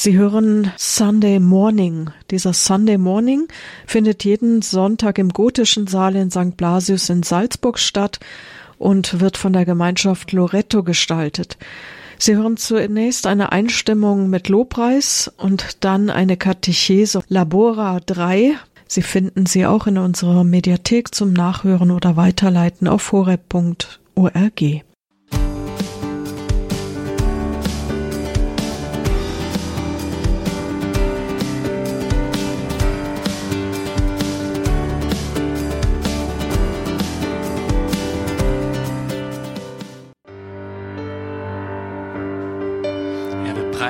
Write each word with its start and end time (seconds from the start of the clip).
Sie 0.00 0.16
hören 0.16 0.70
Sunday 0.76 1.40
Morning. 1.40 2.10
Dieser 2.30 2.52
Sunday 2.52 2.98
Morning 2.98 3.48
findet 3.84 4.22
jeden 4.22 4.62
Sonntag 4.62 5.18
im 5.18 5.30
gotischen 5.30 5.88
Saal 5.88 6.14
in 6.14 6.30
St. 6.30 6.56
Blasius 6.56 7.08
in 7.08 7.24
Salzburg 7.24 7.80
statt 7.80 8.20
und 8.78 9.18
wird 9.18 9.36
von 9.36 9.52
der 9.52 9.64
Gemeinschaft 9.64 10.30
Loretto 10.30 10.84
gestaltet. 10.84 11.58
Sie 12.16 12.36
hören 12.36 12.56
zunächst 12.56 13.26
eine 13.26 13.50
Einstimmung 13.50 14.30
mit 14.30 14.48
Lobpreis 14.48 15.32
und 15.36 15.84
dann 15.84 16.10
eine 16.10 16.36
Katechese 16.36 17.22
Labora 17.26 17.98
3. 17.98 18.54
Sie 18.86 19.02
finden 19.02 19.46
sie 19.46 19.66
auch 19.66 19.88
in 19.88 19.98
unserer 19.98 20.44
Mediathek 20.44 21.12
zum 21.12 21.32
Nachhören 21.32 21.90
oder 21.90 22.16
Weiterleiten 22.16 22.86
auf 22.86 23.10
horeb.org. 23.10 24.84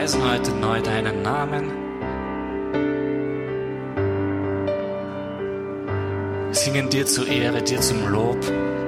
preisen 0.08 0.30
heute 0.30 0.52
neu 0.52 0.80
deinen 0.80 1.22
Namen. 1.22 1.70
Singen 6.50 6.88
dir 6.88 7.04
zur 7.04 7.28
Ehre, 7.28 7.62
dir 7.62 7.80
zum 7.80 8.08
Lob. 8.10 8.38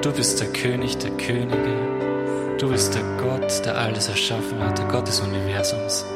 Du 0.01 0.12
bist 0.12 0.41
der 0.41 0.48
König 0.48 0.96
der 0.96 1.10
Könige. 1.12 2.56
Du 2.59 2.70
bist 2.70 2.95
der 2.95 3.02
Gott, 3.19 3.65
der 3.66 3.77
alles 3.77 4.09
erschaffen 4.09 4.59
hat, 4.60 4.79
der 4.79 4.87
Gott 4.87 5.06
des 5.09 5.20
Universums 5.20 6.06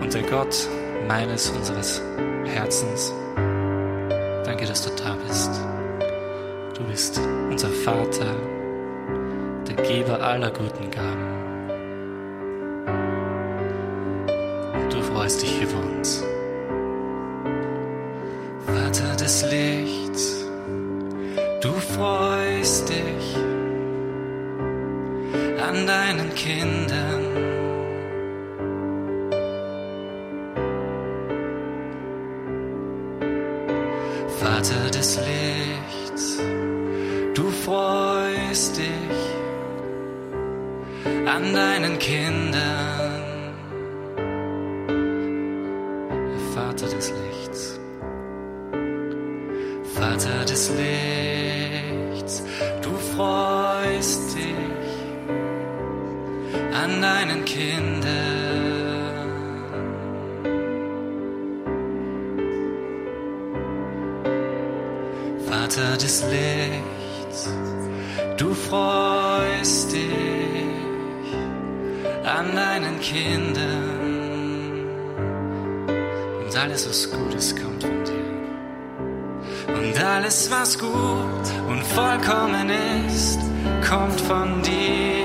und 0.00 0.12
der 0.12 0.22
Gott 0.22 0.68
meines, 1.06 1.50
unseres 1.50 2.02
Herzens. 2.44 3.12
Danke, 4.44 4.66
dass 4.66 4.82
du 4.82 4.90
da 5.00 5.16
bist. 5.28 5.50
Du 6.76 6.82
bist 6.84 7.20
unser 7.50 7.68
Vater, 7.68 8.34
der 9.68 9.76
Geber 9.76 10.20
aller 10.20 10.50
guten 10.50 10.90
Gaben. 10.90 11.47
Dich 15.36 15.60
über 15.60 15.78
uns. 15.78 16.24
Vater 18.66 19.16
des 19.16 19.44
Lichts, 19.50 20.46
du 21.60 21.72
freust 21.72 22.88
dich 22.88 23.36
an 25.60 25.86
deinen 25.86 26.34
Kindern. 26.34 27.24
Vater 34.40 34.90
des 34.90 35.18
Lichts, 35.18 36.38
du 37.34 37.50
freust 37.50 38.78
dich 38.78 39.18
an 41.26 41.54
deinen 41.54 41.98
Kindern. 41.98 42.97
Alles, 80.04 80.50
was 80.50 80.78
gut 80.78 80.88
und 81.68 81.82
vollkommen 81.82 82.70
ist, 83.06 83.38
kommt 83.88 84.20
von 84.20 84.62
dir. 84.62 85.24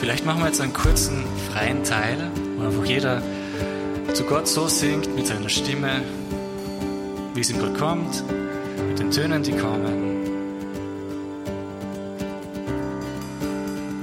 Vielleicht 0.00 0.24
machen 0.24 0.40
wir 0.40 0.46
jetzt 0.46 0.60
einen 0.60 0.72
kurzen 0.72 1.24
freien 1.52 1.84
Teil, 1.84 2.30
wo 2.56 2.66
einfach 2.66 2.84
jeder 2.84 3.22
zu 4.12 4.24
Gott 4.24 4.48
so 4.48 4.68
singt 4.68 5.14
mit 5.14 5.26
seiner 5.26 5.48
Stimme, 5.48 6.02
wie 7.34 7.40
es 7.40 7.50
ihm 7.50 7.58
gerade 7.58 7.78
kommt 7.78 8.22
den 8.98 9.10
Tönen, 9.10 9.42
die 9.42 9.52
kommen. 9.52 10.24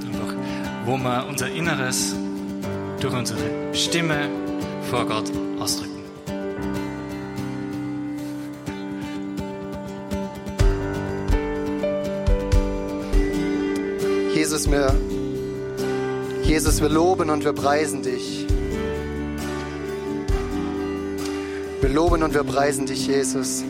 Einfach, 0.06 0.36
wo 0.86 0.98
wir 0.98 1.26
unser 1.28 1.50
Inneres 1.50 2.16
durch 3.00 3.14
unsere 3.14 3.74
Stimme 3.74 4.30
vor 4.90 5.06
Gott 5.06 5.32
ausdrücken. 5.60 5.93
Jesus, 14.54 14.70
wir, 14.70 14.94
Jesus, 16.44 16.80
wir 16.80 16.90
loben 16.90 17.32
und 17.32 17.44
wir 17.44 17.54
preisen 17.54 18.04
dich. 18.04 18.46
Wir 21.82 21.90
loben 21.90 22.22
und 22.22 22.36
wir 22.36 22.44
preisen 22.44 22.86
dich, 22.86 23.08
Jesus. 23.08 23.64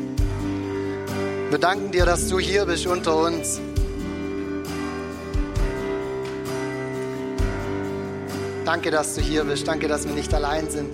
Wir 1.49 1.57
danken 1.57 1.93
dir, 1.93 2.05
dass 2.05 2.27
du 2.27 2.37
hier 2.37 2.65
bist 2.65 2.85
unter 2.85 3.15
uns. 3.15 3.61
Danke, 8.65 8.91
dass 8.91 9.15
du 9.15 9.21
hier 9.21 9.45
bist. 9.45 9.65
Danke, 9.65 9.87
dass 9.87 10.05
wir 10.05 10.13
nicht 10.13 10.33
allein 10.33 10.69
sind. 10.69 10.93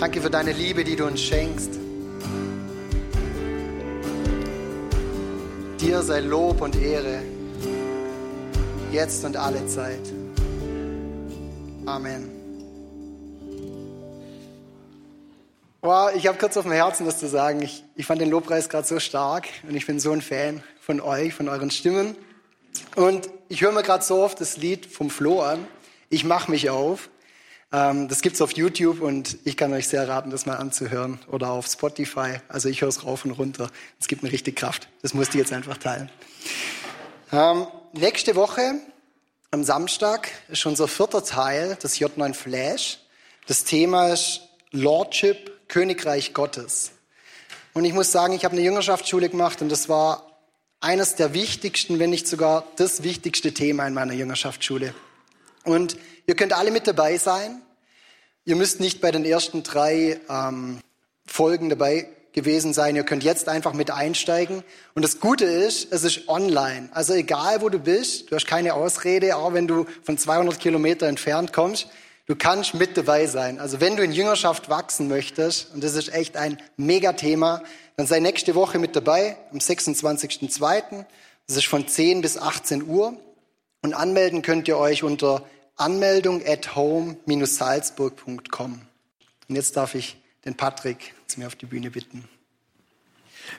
Danke 0.00 0.20
für 0.20 0.30
deine 0.30 0.50
Liebe, 0.50 0.82
die 0.82 0.96
du 0.96 1.06
uns 1.06 1.20
schenkst. 1.20 1.78
Dir 5.80 6.02
sei 6.02 6.18
Lob 6.18 6.60
und 6.60 6.74
Ehre, 6.74 7.22
jetzt 8.92 9.24
und 9.24 9.36
alle 9.36 9.66
Zeit. 9.66 10.12
Amen. 11.86 12.30
Wow, 15.80 16.10
ich 16.14 16.26
habe 16.26 16.38
kurz 16.38 16.56
auf 16.56 16.64
dem 16.64 16.72
Herzen, 16.72 17.06
das 17.06 17.18
zu 17.18 17.26
sagen. 17.26 17.62
Ich, 17.62 17.84
ich 17.96 18.06
fand 18.06 18.20
den 18.20 18.30
Lobpreis 18.30 18.68
gerade 18.68 18.86
so 18.86 19.00
stark 19.00 19.48
und 19.66 19.74
ich 19.74 19.86
bin 19.86 19.98
so 19.98 20.12
ein 20.12 20.20
Fan 20.20 20.62
von 20.80 21.00
euch, 21.00 21.34
von 21.34 21.48
euren 21.48 21.70
Stimmen. 21.70 22.14
Und 22.94 23.30
ich 23.48 23.62
höre 23.62 23.72
mir 23.72 23.82
gerade 23.82 24.04
so 24.04 24.22
oft 24.22 24.40
das 24.40 24.58
Lied 24.58 24.86
vom 24.86 25.10
Flo 25.10 25.40
an. 25.40 25.66
Ich 26.10 26.24
mache 26.24 26.50
mich 26.50 26.70
auf. 26.70 27.08
Ähm, 27.72 28.08
das 28.08 28.20
gibt's 28.20 28.42
auf 28.42 28.52
YouTube 28.52 29.00
und 29.00 29.38
ich 29.44 29.56
kann 29.56 29.72
euch 29.72 29.88
sehr 29.88 30.06
raten, 30.06 30.30
das 30.30 30.44
mal 30.44 30.56
anzuhören 30.56 31.18
oder 31.28 31.50
auf 31.50 31.66
Spotify. 31.66 32.36
Also 32.48 32.68
ich 32.68 32.82
höre 32.82 32.90
es 32.90 33.04
rauf 33.04 33.24
und 33.24 33.32
runter. 33.32 33.70
Es 33.98 34.06
gibt 34.06 34.22
mir 34.22 34.30
richtig 34.30 34.56
Kraft. 34.56 34.88
Das 35.00 35.14
musste 35.14 35.38
ich 35.38 35.42
jetzt 35.42 35.52
einfach 35.52 35.78
teilen. 35.78 36.10
Nächste 37.94 38.36
Woche 38.36 38.80
am 39.50 39.64
Samstag 39.64 40.30
ist 40.48 40.64
unser 40.64 40.88
vierter 40.88 41.22
Teil 41.22 41.76
des 41.76 42.00
J9 42.00 42.32
Flash. 42.32 43.00
Das 43.46 43.64
Thema 43.64 44.08
ist 44.08 44.40
Lordship 44.70 45.68
Königreich 45.68 46.32
Gottes. 46.32 46.92
Und 47.74 47.84
ich 47.84 47.92
muss 47.92 48.10
sagen, 48.10 48.32
ich 48.32 48.46
habe 48.46 48.54
eine 48.54 48.64
Jüngerschaftsschule 48.64 49.28
gemacht 49.28 49.60
und 49.60 49.68
das 49.68 49.90
war 49.90 50.40
eines 50.80 51.16
der 51.16 51.34
wichtigsten, 51.34 51.98
wenn 51.98 52.08
nicht 52.08 52.26
sogar 52.26 52.64
das 52.76 53.02
wichtigste 53.02 53.52
Thema 53.52 53.86
in 53.86 53.92
meiner 53.92 54.14
Jüngerschaftsschule. 54.14 54.94
Und 55.64 55.98
ihr 56.26 56.34
könnt 56.34 56.54
alle 56.54 56.70
mit 56.70 56.86
dabei 56.86 57.18
sein. 57.18 57.60
Ihr 58.46 58.56
müsst 58.56 58.80
nicht 58.80 59.02
bei 59.02 59.10
den 59.10 59.26
ersten 59.26 59.64
drei 59.64 60.18
ähm, 60.30 60.80
Folgen 61.26 61.68
dabei 61.68 62.08
gewesen 62.32 62.72
sein. 62.72 62.96
Ihr 62.96 63.04
könnt 63.04 63.24
jetzt 63.24 63.48
einfach 63.48 63.74
mit 63.74 63.90
einsteigen. 63.90 64.62
Und 64.94 65.02
das 65.02 65.20
Gute 65.20 65.44
ist, 65.44 65.92
es 65.92 66.04
ist 66.04 66.28
online. 66.28 66.88
Also 66.92 67.14
egal, 67.14 67.60
wo 67.60 67.68
du 67.68 67.78
bist, 67.78 68.30
du 68.30 68.36
hast 68.36 68.46
keine 68.46 68.74
Ausrede, 68.74 69.36
auch 69.36 69.52
wenn 69.52 69.66
du 69.66 69.86
von 70.02 70.18
200 70.18 70.58
Kilometer 70.58 71.06
entfernt 71.06 71.52
kommst. 71.52 71.88
Du 72.26 72.36
kannst 72.36 72.74
mit 72.74 72.96
dabei 72.96 73.26
sein. 73.26 73.58
Also 73.58 73.80
wenn 73.80 73.96
du 73.96 74.04
in 74.04 74.12
Jüngerschaft 74.12 74.68
wachsen 74.68 75.08
möchtest, 75.08 75.74
und 75.74 75.82
das 75.82 75.94
ist 75.94 76.14
echt 76.14 76.36
ein 76.36 76.58
Megathema, 76.76 77.62
dann 77.96 78.06
sei 78.06 78.20
nächste 78.20 78.54
Woche 78.54 78.78
mit 78.78 78.94
dabei, 78.96 79.36
am 79.50 79.58
26.02. 79.58 81.04
Das 81.46 81.56
ist 81.56 81.66
von 81.66 81.86
10 81.86 82.22
bis 82.22 82.38
18 82.38 82.86
Uhr. 82.86 83.16
Und 83.82 83.94
anmelden 83.94 84.42
könnt 84.42 84.68
ihr 84.68 84.78
euch 84.78 85.02
unter 85.02 85.44
anmeldung 85.76 86.40
at 86.46 86.76
home-salzburg.com. 86.76 88.80
Und 89.48 89.56
jetzt 89.56 89.76
darf 89.76 89.96
ich 89.96 90.21
den 90.44 90.56
Patrick 90.56 91.14
zu 91.26 91.40
mir 91.40 91.46
auf 91.46 91.54
die 91.54 91.66
Bühne 91.66 91.90
bitten. 91.90 92.28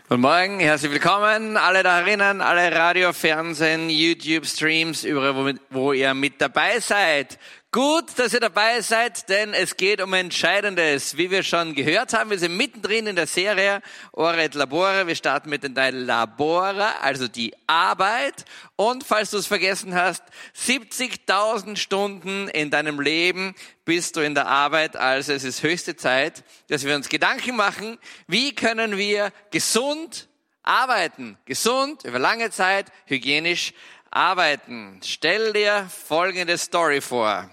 Guten 0.07 0.21
Morgen, 0.21 0.59
herzlich 0.59 0.91
willkommen, 0.91 1.57
alle 1.57 1.83
da 1.83 2.01
drinnen, 2.01 2.41
alle 2.41 2.73
Radio, 2.73 3.11
Fernsehen, 3.13 3.89
YouTube, 3.89 4.45
Streams, 4.45 5.03
überall, 5.03 5.35
wo, 5.35 5.51
wo 5.69 5.93
ihr 5.93 6.13
mit 6.13 6.41
dabei 6.41 6.79
seid. 6.79 7.37
Gut, 7.73 8.19
dass 8.19 8.35
ihr 8.35 8.39
dabei 8.39 8.81
seid, 8.81 9.29
denn 9.29 9.55
es 9.55 9.77
geht 9.77 9.99
um 9.99 10.13
Entscheidendes. 10.13 11.17
Wie 11.17 11.31
wir 11.31 11.41
schon 11.41 11.73
gehört 11.73 12.13
haben, 12.13 12.29
wir 12.29 12.37
sind 12.37 12.55
mittendrin 12.55 13.07
in 13.07 13.15
der 13.15 13.25
Serie 13.25 13.81
Ore 14.11 14.43
et 14.43 14.53
Labore. 14.53 15.07
Wir 15.07 15.15
starten 15.15 15.49
mit 15.49 15.63
den 15.63 15.73
Teil 15.73 15.95
Labora, 15.95 16.97
also 17.01 17.27
die 17.27 17.51
Arbeit. 17.65 18.45
Und 18.75 19.03
falls 19.03 19.31
du 19.31 19.37
es 19.39 19.47
vergessen 19.47 19.95
hast, 19.95 20.21
70.000 20.55 21.75
Stunden 21.75 22.47
in 22.47 22.69
deinem 22.69 22.99
Leben 22.99 23.55
bist 23.85 24.17
du 24.17 24.21
in 24.21 24.35
der 24.35 24.45
Arbeit. 24.45 24.95
Also 24.95 25.33
es 25.33 25.43
ist 25.43 25.63
höchste 25.63 25.95
Zeit, 25.95 26.43
dass 26.67 26.85
wir 26.85 26.95
uns 26.95 27.09
Gedanken 27.09 27.55
machen, 27.55 27.97
wie 28.27 28.53
können 28.53 28.97
wir 28.97 29.33
gesund 29.49 30.27
arbeiten. 30.61 31.39
Gesund, 31.45 32.03
über 32.03 32.19
lange 32.19 32.51
Zeit, 32.51 32.91
hygienisch 33.07 33.73
arbeiten. 34.11 34.99
Stell 35.03 35.53
dir 35.53 35.89
folgende 35.89 36.59
Story 36.59 37.01
vor. 37.01 37.49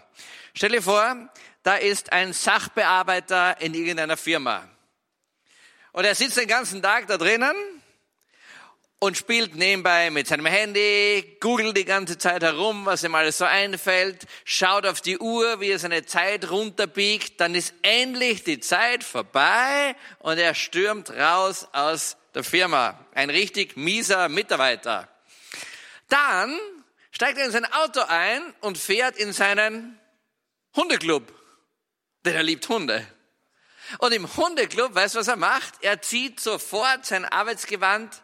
Stell 0.55 0.71
dir 0.71 0.83
vor, 0.83 1.31
da 1.63 1.77
ist 1.77 2.13
ein 2.13 2.33
Sachbearbeiter 2.33 3.61
in 3.61 3.75
irgendeiner 3.75 4.17
Firma. 4.17 4.69
Und 5.93 6.05
er 6.05 6.15
sitzt 6.15 6.37
den 6.37 6.49
ganzen 6.49 6.83
Tag 6.83 7.07
da 7.07 7.17
drinnen 7.17 7.55
und 8.99 9.17
spielt 9.17 9.55
nebenbei 9.55 10.11
mit 10.11 10.27
seinem 10.27 10.47
Handy, 10.47 11.37
googelt 11.41 11.77
die 11.77 11.85
ganze 11.85 12.19
Zeit 12.19 12.43
herum, 12.43 12.87
was 12.87 13.03
ihm 13.03 13.15
alles 13.15 13.39
so 13.39 13.45
einfällt, 13.45 14.27
schaut 14.45 14.87
auf 14.87 15.01
die 15.01 15.19
Uhr, 15.19 15.61
wie 15.61 15.71
er 15.71 15.79
seine 15.79 16.05
Zeit 16.05 16.51
runterbiegt, 16.51 17.41
dann 17.41 17.55
ist 17.55 17.75
endlich 17.83 18.45
die 18.45 18.61
Zeit 18.61 19.05
vorbei 19.05 19.97
und 20.19 20.39
er 20.39 20.55
stürmt 20.55 21.11
raus 21.11 21.67
aus 21.73 22.17
der 22.35 22.45
Firma. 22.45 22.99
Ein 23.15 23.31
richtig 23.31 23.77
mieser 23.77 24.29
Mitarbeiter. 24.29 25.09
Dann 26.09 26.59
steigt 27.11 27.39
er 27.39 27.47
in 27.47 27.53
sein 27.53 27.73
Auto 27.73 28.01
ein 28.07 28.43
und 28.61 28.79
fährt 28.79 29.17
in 29.17 29.33
seinen 29.33 30.00
Hundeclub, 30.77 31.33
denn 32.25 32.35
er 32.35 32.43
liebt 32.43 32.69
Hunde. 32.69 33.07
Und 33.99 34.13
im 34.13 34.37
Hundeclub, 34.37 34.95
weißt 34.95 35.17
du, 35.17 35.19
was 35.19 35.29
er 35.29 35.37
macht? 35.37 35.75
Er 35.83 36.01
zieht 36.01 36.39
sofort 36.39 37.05
sein 37.05 37.25
Arbeitsgewand 37.25 38.23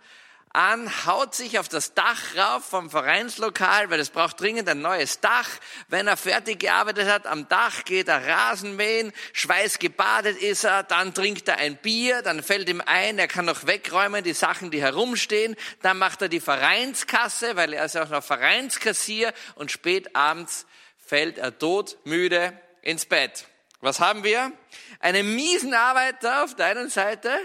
an, 0.56 0.90
haut 1.04 1.34
sich 1.34 1.58
auf 1.58 1.68
das 1.68 1.92
Dach 1.92 2.34
rauf 2.36 2.64
vom 2.64 2.88
Vereinslokal, 2.88 3.90
weil 3.90 4.00
es 4.00 4.08
braucht 4.08 4.40
dringend 4.40 4.68
ein 4.68 4.80
neues 4.80 5.20
Dach. 5.20 5.48
Wenn 5.88 6.06
er 6.06 6.16
fertig 6.16 6.60
gearbeitet 6.60 7.08
hat 7.08 7.26
am 7.26 7.46
Dach, 7.48 7.84
geht 7.84 8.08
er 8.08 8.26
Rasen 8.26 8.74
mähen, 8.74 9.12
schweißgebadet 9.34 10.40
ist 10.40 10.64
er, 10.64 10.82
dann 10.82 11.12
trinkt 11.12 11.48
er 11.48 11.58
ein 11.58 11.76
Bier, 11.76 12.22
dann 12.22 12.42
fällt 12.42 12.70
ihm 12.70 12.80
ein, 12.80 13.18
er 13.18 13.28
kann 13.28 13.44
noch 13.44 13.66
wegräumen 13.66 14.24
die 14.24 14.32
Sachen, 14.32 14.70
die 14.70 14.80
herumstehen, 14.80 15.56
dann 15.82 15.98
macht 15.98 16.22
er 16.22 16.28
die 16.28 16.40
Vereinskasse, 16.40 17.56
weil 17.56 17.74
er 17.74 17.84
ist 17.84 17.94
ja 17.94 18.04
auch 18.04 18.08
noch 18.08 18.24
Vereinskassier 18.24 19.34
und 19.56 19.70
spät 19.70 20.16
abends 20.16 20.64
fällt 21.06 21.38
er 21.38 21.56
todmüde 21.56 22.60
ins 22.82 23.06
Bett. 23.06 23.46
Was 23.80 24.00
haben 24.00 24.24
wir? 24.24 24.52
Einen 25.00 25.34
miesen 25.34 25.72
Arbeiter 25.72 26.44
auf 26.44 26.56
der 26.56 26.66
einen 26.66 26.90
Seite 26.90 27.38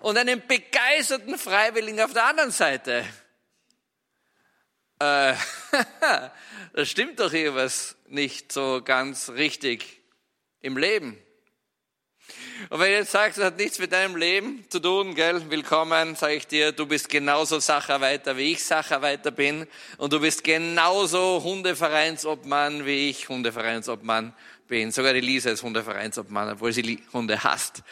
und 0.00 0.18
einen 0.18 0.46
begeisterten 0.46 1.38
Freiwilligen 1.38 2.00
auf 2.00 2.12
der 2.12 2.24
anderen 2.24 2.50
Seite. 2.50 3.04
Äh, 4.98 5.34
das 6.72 6.88
stimmt 6.88 7.20
doch 7.20 7.32
irgendwas 7.32 7.96
nicht 8.06 8.52
so 8.52 8.82
ganz 8.82 9.30
richtig 9.30 10.02
im 10.60 10.76
Leben. 10.76 11.22
Und 12.70 12.80
wenn 12.80 12.90
du 12.90 12.98
jetzt 12.98 13.12
sagst, 13.12 13.38
das 13.38 13.44
hat 13.44 13.58
nichts 13.58 13.78
mit 13.78 13.92
deinem 13.92 14.16
Leben 14.16 14.64
zu 14.70 14.80
tun, 14.80 15.14
gell, 15.14 15.42
willkommen, 15.50 16.16
sage 16.16 16.34
ich 16.34 16.46
dir, 16.46 16.72
du 16.72 16.86
bist 16.86 17.08
genauso 17.08 17.60
Sacharbeiter, 17.60 18.36
wie 18.36 18.52
ich 18.52 18.64
Sacharbeiter 18.64 19.30
bin. 19.30 19.66
Und 19.98 20.12
du 20.12 20.20
bist 20.20 20.42
genauso 20.42 21.42
Hundevereinsobmann, 21.44 22.86
wie 22.86 23.10
ich 23.10 23.28
Hundevereinsobmann 23.28 24.34
bin. 24.68 24.90
Sogar 24.90 25.12
die 25.12 25.20
Lisa 25.20 25.50
ist 25.50 25.62
Hundevereinsobmann, 25.62 26.50
obwohl 26.50 26.72
sie 26.72 27.02
Hunde 27.12 27.42
hasst. 27.42 27.82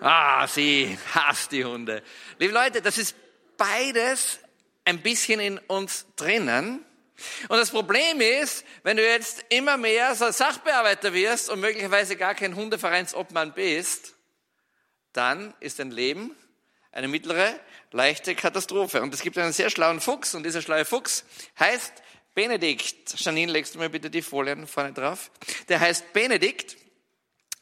Ah, 0.00 0.46
sie 0.46 0.98
hasst 1.14 1.52
die 1.52 1.64
Hunde. 1.64 2.02
Liebe 2.38 2.52
Leute, 2.52 2.82
das 2.82 2.98
ist 2.98 3.16
beides 3.56 4.38
ein 4.84 5.00
bisschen 5.00 5.40
in 5.40 5.58
uns 5.58 6.06
drinnen. 6.16 6.84
Und 7.48 7.58
das 7.58 7.70
Problem 7.70 8.20
ist, 8.20 8.64
wenn 8.82 8.96
du 8.96 9.06
jetzt 9.06 9.44
immer 9.48 9.76
mehr 9.76 10.14
so 10.14 10.30
Sachbearbeiter 10.30 11.12
wirst 11.12 11.48
und 11.50 11.60
möglicherweise 11.60 12.16
gar 12.16 12.34
kein 12.34 12.56
Hundevereinsobmann 12.56 13.52
bist, 13.52 14.14
dann 15.12 15.54
ist 15.60 15.78
dein 15.78 15.90
Leben 15.90 16.34
eine 16.90 17.08
mittlere, 17.08 17.58
leichte 17.92 18.34
Katastrophe. 18.34 19.02
Und 19.02 19.14
es 19.14 19.22
gibt 19.22 19.38
einen 19.38 19.52
sehr 19.52 19.70
schlauen 19.70 20.00
Fuchs 20.00 20.34
und 20.34 20.44
dieser 20.44 20.62
schlaue 20.62 20.84
Fuchs 20.84 21.24
heißt 21.58 21.92
Benedikt. 22.34 23.18
Janine, 23.20 23.52
legst 23.52 23.74
du 23.74 23.78
mir 23.78 23.88
bitte 23.88 24.10
die 24.10 24.22
Folien 24.22 24.66
vorne 24.66 24.92
drauf? 24.92 25.30
Der 25.68 25.80
heißt 25.80 26.12
Benedikt 26.12 26.76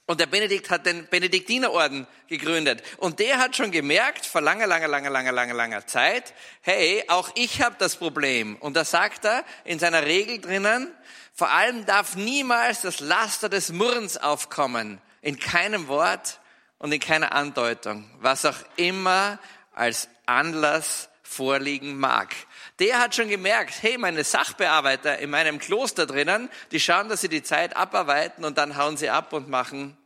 und 0.06 0.20
der 0.20 0.26
Benedikt 0.26 0.68
hat 0.70 0.84
den 0.84 1.06
Benediktinerorden 1.06 2.06
gegründet. 2.28 2.82
Und 2.98 3.18
der 3.20 3.38
hat 3.38 3.56
schon 3.56 3.70
gemerkt, 3.70 4.26
vor 4.26 4.40
langer, 4.40 4.66
langer, 4.66 4.88
langer, 4.88 5.10
langer, 5.10 5.32
langer, 5.32 5.54
langer 5.54 5.86
Zeit, 5.86 6.34
hey, 6.60 7.04
auch 7.08 7.30
ich 7.34 7.62
habe 7.62 7.76
das 7.78 7.96
Problem. 7.96 8.56
Und 8.56 8.76
da 8.76 8.84
sagt 8.84 9.24
er 9.24 9.44
in 9.64 9.78
seiner 9.78 10.04
Regel 10.04 10.40
drinnen, 10.40 10.92
vor 11.32 11.50
allem 11.50 11.86
darf 11.86 12.16
niemals 12.16 12.82
das 12.82 13.00
Laster 13.00 13.48
des 13.48 13.72
Murrens 13.72 14.16
aufkommen. 14.16 15.00
In 15.22 15.38
keinem 15.38 15.86
Wort 15.88 16.40
und 16.78 16.92
in 16.92 17.00
keiner 17.00 17.32
Andeutung. 17.32 18.10
Was 18.20 18.44
auch 18.44 18.58
immer 18.76 19.38
als 19.72 20.08
Anlass 20.26 21.08
vorliegen 21.22 21.96
mag. 21.98 22.34
Der 22.82 22.98
hat 22.98 23.14
schon 23.14 23.28
gemerkt, 23.28 23.80
hey, 23.80 23.96
meine 23.96 24.24
Sachbearbeiter 24.24 25.20
in 25.20 25.30
meinem 25.30 25.60
Kloster 25.60 26.04
drinnen, 26.04 26.50
die 26.72 26.80
schauen, 26.80 27.08
dass 27.08 27.20
sie 27.20 27.28
die 27.28 27.44
Zeit 27.44 27.76
abarbeiten 27.76 28.44
und 28.44 28.58
dann 28.58 28.76
hauen 28.76 28.96
sie 28.96 29.08
ab 29.08 29.32
und 29.32 29.48
machen 29.48 29.96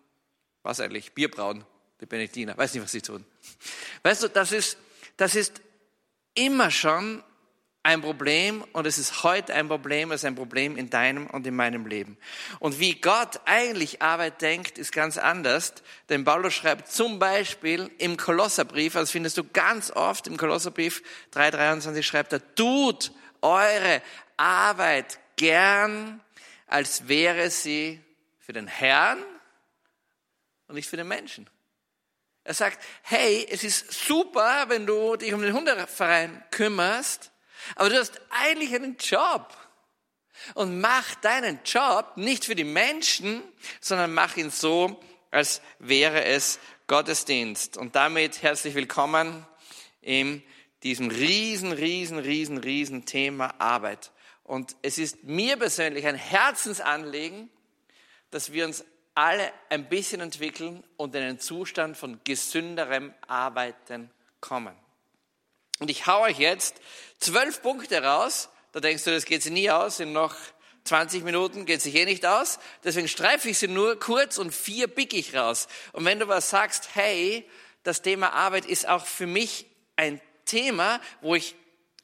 was 0.66 0.80
eigentlich? 0.80 1.12
Bierbrauen, 1.12 1.64
die 2.00 2.06
Benediktiner. 2.06 2.58
Weiß 2.58 2.74
nicht, 2.74 2.82
was 2.82 2.92
sie 2.92 3.00
tun. 3.00 3.24
Weißt 4.02 4.24
du, 4.24 4.28
das 4.28 4.52
ist, 4.52 4.76
das 5.16 5.36
ist 5.36 5.62
immer 6.34 6.70
schon 6.70 7.22
ein 7.86 8.02
Problem 8.02 8.64
und 8.72 8.84
es 8.84 8.98
ist 8.98 9.22
heute 9.22 9.54
ein 9.54 9.68
Problem, 9.68 10.10
es 10.10 10.22
ist 10.22 10.24
ein 10.24 10.34
Problem 10.34 10.76
in 10.76 10.90
deinem 10.90 11.28
und 11.28 11.46
in 11.46 11.54
meinem 11.54 11.86
Leben. 11.86 12.18
Und 12.58 12.80
wie 12.80 13.00
Gott 13.00 13.40
eigentlich 13.44 14.02
Arbeit 14.02 14.42
denkt, 14.42 14.76
ist 14.76 14.90
ganz 14.90 15.18
anders. 15.18 15.72
Denn 16.08 16.24
Paulus 16.24 16.52
schreibt 16.52 16.90
zum 16.90 17.20
Beispiel 17.20 17.88
im 17.98 18.16
Kolosserbrief, 18.16 18.94
das 18.94 19.12
findest 19.12 19.38
du 19.38 19.44
ganz 19.44 19.92
oft 19.92 20.26
im 20.26 20.36
Kolosserbrief 20.36 21.00
3,23 21.32 22.02
schreibt 22.02 22.32
er, 22.32 22.54
tut 22.56 23.12
eure 23.40 24.02
Arbeit 24.36 25.20
gern, 25.36 26.20
als 26.66 27.06
wäre 27.06 27.50
sie 27.50 28.00
für 28.40 28.52
den 28.52 28.66
Herrn 28.66 29.22
und 30.66 30.74
nicht 30.74 30.88
für 30.88 30.96
den 30.96 31.06
Menschen. 31.06 31.48
Er 32.42 32.54
sagt, 32.54 32.82
hey, 33.02 33.46
es 33.48 33.62
ist 33.62 33.92
super, 33.92 34.64
wenn 34.66 34.86
du 34.86 35.14
dich 35.14 35.32
um 35.32 35.40
den 35.40 35.52
Hundeverein 35.52 36.42
kümmerst, 36.50 37.30
aber 37.74 37.90
du 37.90 37.98
hast 37.98 38.20
eigentlich 38.30 38.74
einen 38.74 38.96
Job. 38.96 39.56
Und 40.54 40.80
mach 40.80 41.14
deinen 41.16 41.60
Job 41.64 42.12
nicht 42.16 42.44
für 42.44 42.54
die 42.54 42.64
Menschen, 42.64 43.42
sondern 43.80 44.12
mach 44.12 44.36
ihn 44.36 44.50
so, 44.50 45.00
als 45.30 45.62
wäre 45.78 46.24
es 46.24 46.60
Gottesdienst. 46.86 47.76
Und 47.76 47.96
damit 47.96 48.42
herzlich 48.42 48.74
willkommen 48.74 49.46
in 50.02 50.42
diesem 50.82 51.08
riesen, 51.08 51.72
riesen, 51.72 52.18
riesen, 52.18 52.58
riesen 52.58 53.06
Thema 53.06 53.54
Arbeit. 53.58 54.12
Und 54.44 54.76
es 54.82 54.98
ist 54.98 55.24
mir 55.24 55.56
persönlich 55.56 56.06
ein 56.06 56.14
Herzensanliegen, 56.14 57.50
dass 58.30 58.52
wir 58.52 58.66
uns 58.66 58.84
alle 59.14 59.50
ein 59.70 59.88
bisschen 59.88 60.20
entwickeln 60.20 60.84
und 60.96 61.14
in 61.14 61.22
einen 61.22 61.40
Zustand 61.40 61.96
von 61.96 62.20
gesünderem 62.22 63.12
Arbeiten 63.26 64.10
kommen. 64.40 64.76
Und 65.78 65.90
ich 65.90 66.06
hau 66.06 66.22
euch 66.22 66.38
jetzt 66.38 66.76
zwölf 67.18 67.62
Punkte 67.62 68.02
raus. 68.02 68.48
Da 68.72 68.80
denkst 68.80 69.04
du, 69.04 69.10
das 69.10 69.24
geht 69.24 69.42
sich 69.42 69.52
nie 69.52 69.70
aus. 69.70 70.00
In 70.00 70.12
noch 70.12 70.34
20 70.84 71.24
Minuten 71.24 71.66
geht 71.66 71.82
sich 71.82 71.94
eh 71.94 72.04
nicht 72.04 72.24
aus. 72.24 72.58
Deswegen 72.84 73.08
streife 73.08 73.48
ich 73.50 73.58
sie 73.58 73.68
nur 73.68 73.98
kurz 73.98 74.38
und 74.38 74.54
vier 74.54 74.88
pick 74.88 75.12
ich 75.12 75.34
raus. 75.34 75.68
Und 75.92 76.04
wenn 76.04 76.18
du 76.18 76.28
was 76.28 76.50
sagst, 76.50 76.90
hey, 76.94 77.48
das 77.82 78.02
Thema 78.02 78.32
Arbeit 78.32 78.66
ist 78.66 78.88
auch 78.88 79.06
für 79.06 79.26
mich 79.26 79.66
ein 79.96 80.20
Thema, 80.44 81.00
wo 81.20 81.34
ich 81.34 81.54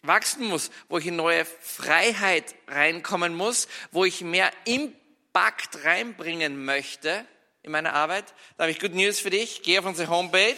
wachsen 0.02 0.46
muss, 0.46 0.70
wo 0.88 0.98
ich 0.98 1.06
in 1.06 1.16
neue 1.16 1.44
Freiheit 1.44 2.54
reinkommen 2.68 3.34
muss, 3.34 3.68
wo 3.92 4.04
ich 4.04 4.20
mehr 4.20 4.50
Impact 4.64 5.84
reinbringen 5.84 6.64
möchte 6.64 7.24
in 7.62 7.70
meine 7.70 7.92
Arbeit, 7.92 8.24
da 8.56 8.64
habe 8.64 8.72
ich 8.72 8.80
Good 8.80 8.94
News 8.94 9.20
für 9.20 9.30
dich. 9.30 9.62
Geh 9.62 9.78
auf 9.78 9.84
unsere 9.84 10.10
Homepage 10.10 10.56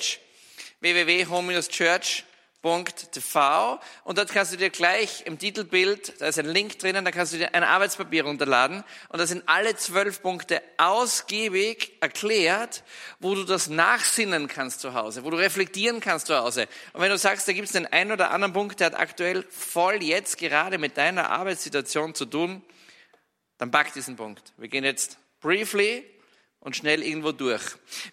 www.home-church.tv 2.64 3.78
und 4.04 4.18
dort 4.18 4.32
kannst 4.32 4.52
du 4.52 4.56
dir 4.56 4.70
gleich 4.70 5.22
im 5.26 5.38
Titelbild, 5.38 6.20
da 6.20 6.28
ist 6.28 6.38
ein 6.38 6.46
Link 6.46 6.78
drinnen, 6.78 7.04
da 7.04 7.10
kannst 7.10 7.32
du 7.32 7.36
dir 7.36 7.54
ein 7.54 7.62
Arbeitspapier 7.62 8.24
runterladen 8.24 8.82
und 9.10 9.18
da 9.18 9.26
sind 9.26 9.44
alle 9.46 9.76
zwölf 9.76 10.22
Punkte 10.22 10.62
ausgiebig 10.78 11.92
erklärt, 12.00 12.82
wo 13.20 13.34
du 13.34 13.44
das 13.44 13.68
nachsinnen 13.68 14.48
kannst 14.48 14.80
zu 14.80 14.94
Hause, 14.94 15.24
wo 15.24 15.30
du 15.30 15.36
reflektieren 15.36 16.00
kannst 16.00 16.26
zu 16.26 16.36
Hause. 16.36 16.66
Und 16.92 17.00
wenn 17.00 17.10
du 17.10 17.18
sagst, 17.18 17.46
da 17.46 17.52
gibt 17.52 17.66
es 17.66 17.72
den 17.72 17.86
einen 17.86 18.12
oder 18.12 18.30
anderen 18.30 18.52
Punkt, 18.54 18.80
der 18.80 18.86
hat 18.86 18.98
aktuell 18.98 19.44
voll 19.50 20.02
jetzt 20.02 20.38
gerade 20.38 20.78
mit 20.78 20.96
deiner 20.96 21.30
Arbeitssituation 21.30 22.14
zu 22.14 22.24
tun, 22.24 22.62
Dann 23.58 23.70
pack 23.70 23.92
diesen 23.92 24.16
Punkt. 24.16 24.52
Wir 24.56 24.68
gehen 24.68 24.82
jetzt 24.82 25.16
briefly 25.40 26.04
und 26.58 26.74
schnell 26.74 27.02
irgendwo 27.02 27.30
durch. 27.30 27.62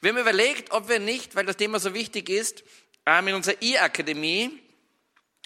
Wir 0.01 0.11
haben 0.11 0.19
überlegt, 0.19 0.71
ob 0.71 0.87
wir 0.87 0.99
nicht, 0.99 1.35
weil 1.35 1.45
das 1.45 1.57
Thema 1.57 1.79
so 1.79 1.93
wichtig 1.93 2.29
ist, 2.29 2.63
ähm, 3.05 3.27
in 3.27 3.35
unserer 3.35 3.61
E-Akademie 3.61 4.61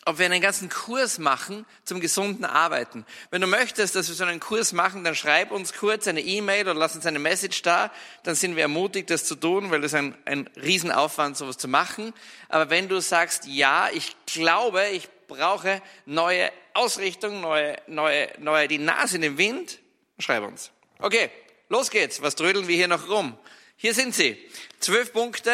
ob 0.05 0.19
wir 0.19 0.27
einen 0.27 0.41
ganzen 0.41 0.69
Kurs 0.69 1.17
machen 1.17 1.65
zum 1.83 1.99
gesunden 1.99 2.45
Arbeiten. 2.45 3.05
Wenn 3.31 3.41
du 3.41 3.47
möchtest, 3.47 3.95
dass 3.95 4.07
wir 4.07 4.13
so 4.13 4.23
einen 4.23 4.39
Kurs 4.39 4.71
machen, 4.71 5.03
dann 5.03 5.15
schreib 5.15 5.51
uns 5.51 5.73
kurz 5.73 6.07
eine 6.07 6.21
E-Mail 6.21 6.61
oder 6.61 6.75
lass 6.75 6.95
uns 6.95 7.07
eine 7.07 7.17
Message 7.17 7.63
da. 7.63 7.91
Dann 8.23 8.35
sind 8.35 8.55
wir 8.55 8.61
ermutigt, 8.61 9.09
das 9.09 9.25
zu 9.25 9.35
tun, 9.35 9.71
weil 9.71 9.83
es 9.83 9.95
ein, 9.95 10.15
ein 10.25 10.47
Riesenaufwand, 10.61 11.35
sowas 11.35 11.57
zu 11.57 11.67
machen. 11.67 12.13
Aber 12.49 12.69
wenn 12.69 12.87
du 12.87 13.01
sagst, 13.01 13.47
ja, 13.47 13.89
ich 13.91 14.15
glaube, 14.27 14.85
ich 14.89 15.09
brauche 15.27 15.81
neue 16.05 16.51
Ausrichtung, 16.75 17.41
neue, 17.41 17.75
neue, 17.87 18.29
neue, 18.37 18.67
die 18.67 18.77
Nase 18.77 19.15
in 19.15 19.23
den 19.23 19.37
Wind, 19.39 19.79
schreib 20.19 20.43
uns. 20.43 20.69
Okay, 20.99 21.31
los 21.67 21.89
geht's. 21.89 22.21
Was 22.21 22.35
trödeln 22.35 22.67
wir 22.67 22.75
hier 22.75 22.87
noch 22.87 23.09
rum? 23.09 23.35
Hier 23.75 23.95
sind 23.95 24.13
sie. 24.13 24.37
Zwölf 24.79 25.11
Punkte 25.13 25.51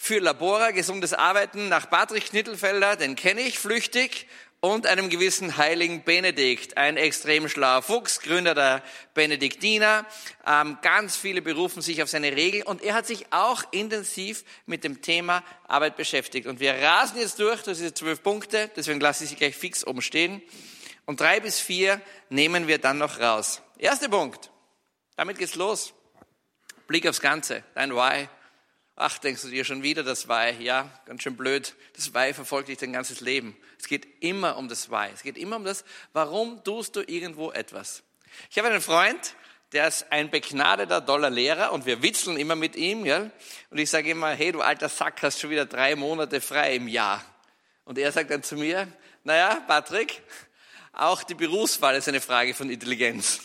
für 0.00 0.20
Labora, 0.20 0.70
gesundes 0.70 1.12
Arbeiten 1.12 1.68
nach 1.68 1.90
Patrick 1.90 2.26
Knittelfelder, 2.26 2.94
den 2.94 3.16
kenne 3.16 3.40
ich 3.40 3.58
flüchtig, 3.58 4.26
und 4.60 4.86
einem 4.86 5.08
gewissen 5.08 5.56
heiligen 5.56 6.02
Benedikt, 6.02 6.76
ein 6.76 6.96
extrem 6.96 7.48
schlauer 7.48 7.82
Fuchs, 7.82 8.20
Gründer 8.20 8.54
der 8.54 8.82
Benediktiner. 9.14 10.04
Ähm, 10.46 10.78
ganz 10.82 11.16
viele 11.16 11.42
berufen 11.42 11.80
sich 11.80 12.02
auf 12.02 12.08
seine 12.08 12.34
Regel 12.34 12.62
und 12.62 12.82
er 12.82 12.94
hat 12.94 13.06
sich 13.06 13.32
auch 13.32 13.62
intensiv 13.70 14.44
mit 14.66 14.82
dem 14.82 15.00
Thema 15.00 15.44
Arbeit 15.68 15.96
beschäftigt. 15.96 16.46
Und 16.48 16.58
wir 16.58 16.74
rasen 16.74 17.18
jetzt 17.18 17.38
durch, 17.38 17.62
das 17.62 17.78
sind 17.78 17.96
zwölf 17.96 18.22
Punkte, 18.22 18.70
deswegen 18.74 18.98
lasse 18.98 19.24
ich 19.24 19.30
sie 19.30 19.36
gleich 19.36 19.56
fix 19.56 19.86
oben 19.86 20.02
stehen. 20.02 20.42
Und 21.06 21.20
drei 21.20 21.38
bis 21.38 21.60
vier 21.60 22.00
nehmen 22.28 22.66
wir 22.66 22.78
dann 22.78 22.98
noch 22.98 23.20
raus. 23.20 23.62
Erster 23.78 24.08
Punkt, 24.08 24.50
damit 25.16 25.38
geht's 25.38 25.54
los. 25.54 25.94
Blick 26.88 27.06
aufs 27.06 27.20
Ganze, 27.20 27.62
dein 27.74 27.94
Why. 27.94 28.28
Ach, 29.00 29.16
denkst 29.16 29.42
du 29.42 29.48
dir 29.48 29.64
schon 29.64 29.84
wieder 29.84 30.02
das 30.02 30.28
Why? 30.28 30.60
Ja, 30.60 30.90
ganz 31.06 31.22
schön 31.22 31.36
blöd. 31.36 31.76
Das 31.94 32.14
Why 32.14 32.34
verfolgt 32.34 32.68
dich 32.68 32.78
dein 32.78 32.92
ganzes 32.92 33.20
Leben. 33.20 33.56
Es 33.78 33.86
geht 33.86 34.08
immer 34.24 34.56
um 34.56 34.68
das 34.68 34.90
Why. 34.90 35.08
Es 35.14 35.22
geht 35.22 35.38
immer 35.38 35.54
um 35.54 35.64
das, 35.64 35.84
warum 36.12 36.64
tust 36.64 36.96
du 36.96 37.02
irgendwo 37.02 37.52
etwas? 37.52 38.02
Ich 38.50 38.58
habe 38.58 38.66
einen 38.66 38.80
Freund, 38.80 39.36
der 39.70 39.86
ist 39.86 40.10
ein 40.10 40.30
begnadeter, 40.30 41.06
toller 41.06 41.30
Lehrer 41.30 41.72
und 41.72 41.86
wir 41.86 42.02
witzeln 42.02 42.36
immer 42.38 42.56
mit 42.56 42.74
ihm. 42.74 43.04
Gell? 43.04 43.30
Und 43.70 43.78
ich 43.78 43.88
sage 43.88 44.10
immer, 44.10 44.30
hey, 44.30 44.50
du 44.50 44.62
alter 44.62 44.88
Sack, 44.88 45.22
hast 45.22 45.38
schon 45.38 45.50
wieder 45.50 45.66
drei 45.66 45.94
Monate 45.94 46.40
frei 46.40 46.74
im 46.74 46.88
Jahr. 46.88 47.24
Und 47.84 47.98
er 47.98 48.10
sagt 48.10 48.32
dann 48.32 48.42
zu 48.42 48.56
mir, 48.56 48.88
naja, 49.22 49.62
Patrick, 49.68 50.22
auch 50.92 51.22
die 51.22 51.34
Berufswahl 51.34 51.94
ist 51.94 52.08
eine 52.08 52.20
Frage 52.20 52.52
von 52.52 52.68
Intelligenz. 52.68 53.42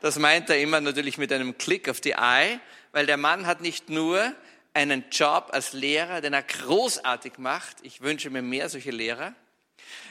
Das 0.00 0.16
meint 0.16 0.48
er 0.48 0.60
immer 0.60 0.80
natürlich 0.80 1.18
mit 1.18 1.32
einem 1.32 1.58
Klick 1.58 1.88
auf 1.88 2.00
die 2.00 2.12
Eye 2.12 2.60
weil 2.92 3.06
der 3.06 3.16
Mann 3.16 3.46
hat 3.46 3.60
nicht 3.60 3.88
nur 3.88 4.34
einen 4.72 5.04
Job 5.10 5.48
als 5.52 5.72
Lehrer, 5.72 6.20
den 6.20 6.32
er 6.32 6.42
großartig 6.42 7.38
macht. 7.38 7.78
Ich 7.82 8.00
wünsche 8.00 8.30
mir 8.30 8.42
mehr 8.42 8.68
solche 8.68 8.90
Lehrer. 8.90 9.34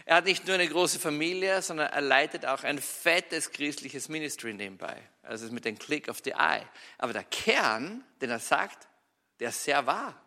Er 0.05 0.17
hat 0.17 0.25
nicht 0.25 0.45
nur 0.45 0.55
eine 0.55 0.67
große 0.67 0.99
Familie, 0.99 1.61
sondern 1.61 1.87
er 1.87 2.01
leitet 2.01 2.45
auch 2.45 2.63
ein 2.63 2.79
fettes 2.79 3.51
christliches 3.51 4.09
Ministry 4.09 4.53
nebenbei. 4.53 4.97
Also 5.23 5.51
mit 5.51 5.65
dem 5.65 5.77
Click 5.77 6.09
of 6.09 6.19
the 6.23 6.31
Eye. 6.31 6.65
Aber 6.97 7.13
der 7.13 7.23
Kern, 7.23 8.03
den 8.21 8.29
er 8.29 8.39
sagt, 8.39 8.87
der 9.39 9.49
ist 9.49 9.63
sehr 9.63 9.85
wahr. 9.85 10.19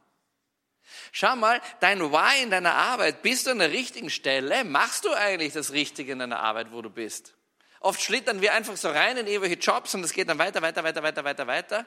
Schau 1.10 1.36
mal, 1.36 1.60
dein 1.80 2.00
Why 2.00 2.42
in 2.42 2.50
deiner 2.50 2.74
Arbeit, 2.74 3.22
bist 3.22 3.46
du 3.46 3.50
an 3.50 3.58
der 3.58 3.70
richtigen 3.70 4.10
Stelle? 4.10 4.64
Machst 4.64 5.04
du 5.04 5.12
eigentlich 5.12 5.52
das 5.52 5.72
Richtige 5.72 6.12
in 6.12 6.18
deiner 6.18 6.40
Arbeit, 6.40 6.72
wo 6.72 6.82
du 6.82 6.90
bist? 6.90 7.34
Oft 7.80 8.00
schlittern 8.00 8.40
wir 8.40 8.54
einfach 8.54 8.76
so 8.76 8.88
rein 8.90 9.16
in 9.16 9.26
irgendwelche 9.26 9.58
Jobs 9.58 9.94
und 9.94 10.04
es 10.04 10.12
geht 10.12 10.28
dann 10.28 10.38
weiter, 10.38 10.62
weiter, 10.62 10.84
weiter, 10.84 11.02
weiter, 11.02 11.24
weiter, 11.24 11.46
weiter. 11.46 11.86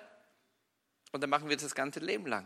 Und 1.15 1.21
dann 1.21 1.29
machen 1.29 1.47
wir 1.47 1.55
das 1.55 1.73
ganze 1.73 2.01
Leben 2.01 2.27
lang. 2.27 2.45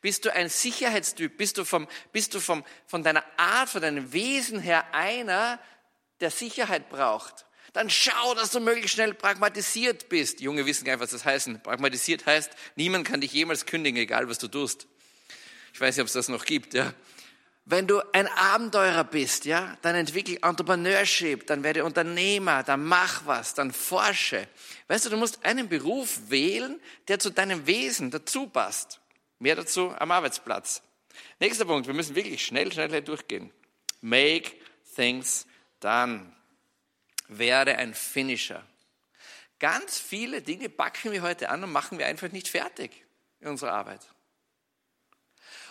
Bist 0.00 0.24
du 0.24 0.34
ein 0.34 0.48
Sicherheitstyp? 0.48 1.36
Bist 1.36 1.56
du, 1.56 1.64
vom, 1.64 1.86
bist 2.10 2.34
du 2.34 2.40
vom, 2.40 2.64
von 2.88 3.04
deiner 3.04 3.22
Art, 3.36 3.68
von 3.68 3.80
deinem 3.80 4.12
Wesen 4.12 4.58
her 4.58 4.92
einer, 4.92 5.60
der 6.18 6.32
Sicherheit 6.32 6.90
braucht? 6.90 7.46
Dann 7.72 7.88
schau, 7.88 8.34
dass 8.34 8.50
du 8.50 8.58
möglichst 8.58 8.94
schnell 8.94 9.14
pragmatisiert 9.14 10.08
bist. 10.08 10.40
Junge 10.40 10.66
wissen 10.66 10.84
gar 10.84 10.94
nicht, 10.94 11.00
was 11.00 11.12
das 11.12 11.24
heißt. 11.24 11.62
Pragmatisiert 11.62 12.26
heißt, 12.26 12.50
niemand 12.74 13.06
kann 13.06 13.20
dich 13.20 13.32
jemals 13.32 13.66
kündigen, 13.66 14.00
egal 14.00 14.28
was 14.28 14.38
du 14.38 14.48
tust. 14.48 14.88
Ich 15.72 15.80
weiß 15.80 15.94
nicht, 15.94 16.02
ob 16.02 16.08
es 16.08 16.14
das 16.14 16.26
noch 16.26 16.46
gibt, 16.46 16.74
ja. 16.74 16.92
Wenn 17.70 17.86
du 17.86 18.02
ein 18.12 18.26
Abenteurer 18.26 19.04
bist, 19.04 19.44
ja, 19.44 19.78
dann 19.82 19.94
entwickel 19.94 20.38
Entrepreneurship, 20.42 21.46
dann 21.46 21.62
werde 21.62 21.84
Unternehmer, 21.84 22.64
dann 22.64 22.84
mach 22.84 23.24
was, 23.26 23.54
dann 23.54 23.72
forsche. 23.72 24.48
Weißt 24.88 25.06
du, 25.06 25.10
du 25.10 25.16
musst 25.16 25.44
einen 25.44 25.68
Beruf 25.68 26.18
wählen, 26.30 26.80
der 27.06 27.20
zu 27.20 27.30
deinem 27.30 27.68
Wesen 27.68 28.10
dazu 28.10 28.48
passt. 28.48 28.98
Mehr 29.38 29.54
dazu 29.54 29.94
am 29.96 30.10
Arbeitsplatz. 30.10 30.82
Nächster 31.38 31.64
Punkt, 31.64 31.86
wir 31.86 31.94
müssen 31.94 32.16
wirklich 32.16 32.44
schnell, 32.44 32.72
schnell 32.72 33.02
durchgehen. 33.02 33.52
Make 34.00 34.50
things 34.96 35.46
done. 35.78 36.32
Werde 37.28 37.76
ein 37.76 37.94
Finisher. 37.94 38.66
Ganz 39.60 40.00
viele 40.00 40.42
Dinge 40.42 40.70
backen 40.70 41.12
wir 41.12 41.22
heute 41.22 41.50
an 41.50 41.62
und 41.62 41.70
machen 41.70 41.98
wir 41.98 42.06
einfach 42.06 42.32
nicht 42.32 42.48
fertig 42.48 42.90
in 43.38 43.46
unserer 43.46 43.74
Arbeit. 43.74 44.00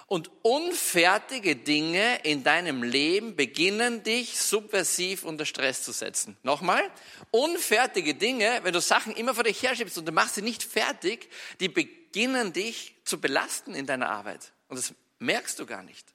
Und 0.09 0.31
unfertige 0.41 1.55
Dinge 1.55 2.19
in 2.23 2.43
deinem 2.43 2.81
Leben 2.81 3.35
beginnen 3.35 4.01
dich 4.01 4.39
subversiv 4.39 5.23
unter 5.23 5.45
Stress 5.45 5.83
zu 5.83 5.91
setzen. 5.91 6.35
Nochmal, 6.41 6.81
unfertige 7.29 8.15
Dinge, 8.15 8.59
wenn 8.63 8.73
du 8.73 8.81
Sachen 8.81 9.15
immer 9.15 9.35
vor 9.35 9.43
dich 9.43 9.61
herschiebst 9.61 9.99
und 9.99 10.07
du 10.07 10.11
machst 10.11 10.33
sie 10.33 10.41
nicht 10.41 10.63
fertig, 10.63 11.29
die 11.59 11.69
beginnen 11.69 12.53
dich 12.53 12.95
zu 13.03 13.21
belasten 13.21 13.75
in 13.75 13.85
deiner 13.85 14.09
Arbeit. 14.09 14.51
Und 14.67 14.77
das 14.77 14.95
merkst 15.19 15.59
du 15.59 15.67
gar 15.67 15.83
nicht. 15.83 16.07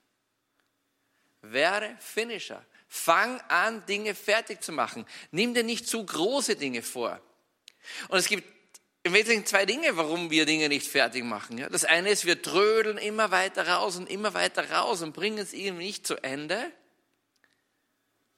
Werde 1.41 1.95
Finisher. 2.01 2.65
Fang 2.89 3.39
an, 3.47 3.85
Dinge 3.85 4.13
fertig 4.13 4.61
zu 4.61 4.73
machen. 4.73 5.05
Nimm 5.31 5.53
dir 5.53 5.63
nicht 5.63 5.87
zu 5.87 6.05
große 6.05 6.57
Dinge 6.57 6.81
vor. 6.81 7.21
Und 8.09 8.17
es 8.17 8.27
gibt 8.27 8.54
im 9.05 9.13
Wesentlichen 9.13 9.45
zwei 9.45 9.67
Dinge, 9.67 9.95
warum 9.97 10.31
wir 10.31 10.47
Dinge 10.47 10.67
nicht 10.67 10.87
fertig 10.87 11.23
machen. 11.23 11.63
Das 11.71 11.85
eine 11.85 12.09
ist, 12.09 12.25
wir 12.25 12.41
trödeln 12.41 12.97
immer 12.97 13.29
weiter 13.29 13.67
raus 13.67 13.97
und 13.97 14.09
immer 14.09 14.33
weiter 14.33 14.71
raus 14.71 15.03
und 15.03 15.13
bringen 15.13 15.37
es 15.37 15.53
irgendwie 15.53 15.85
nicht 15.85 16.07
zu 16.07 16.15
Ende. 16.23 16.71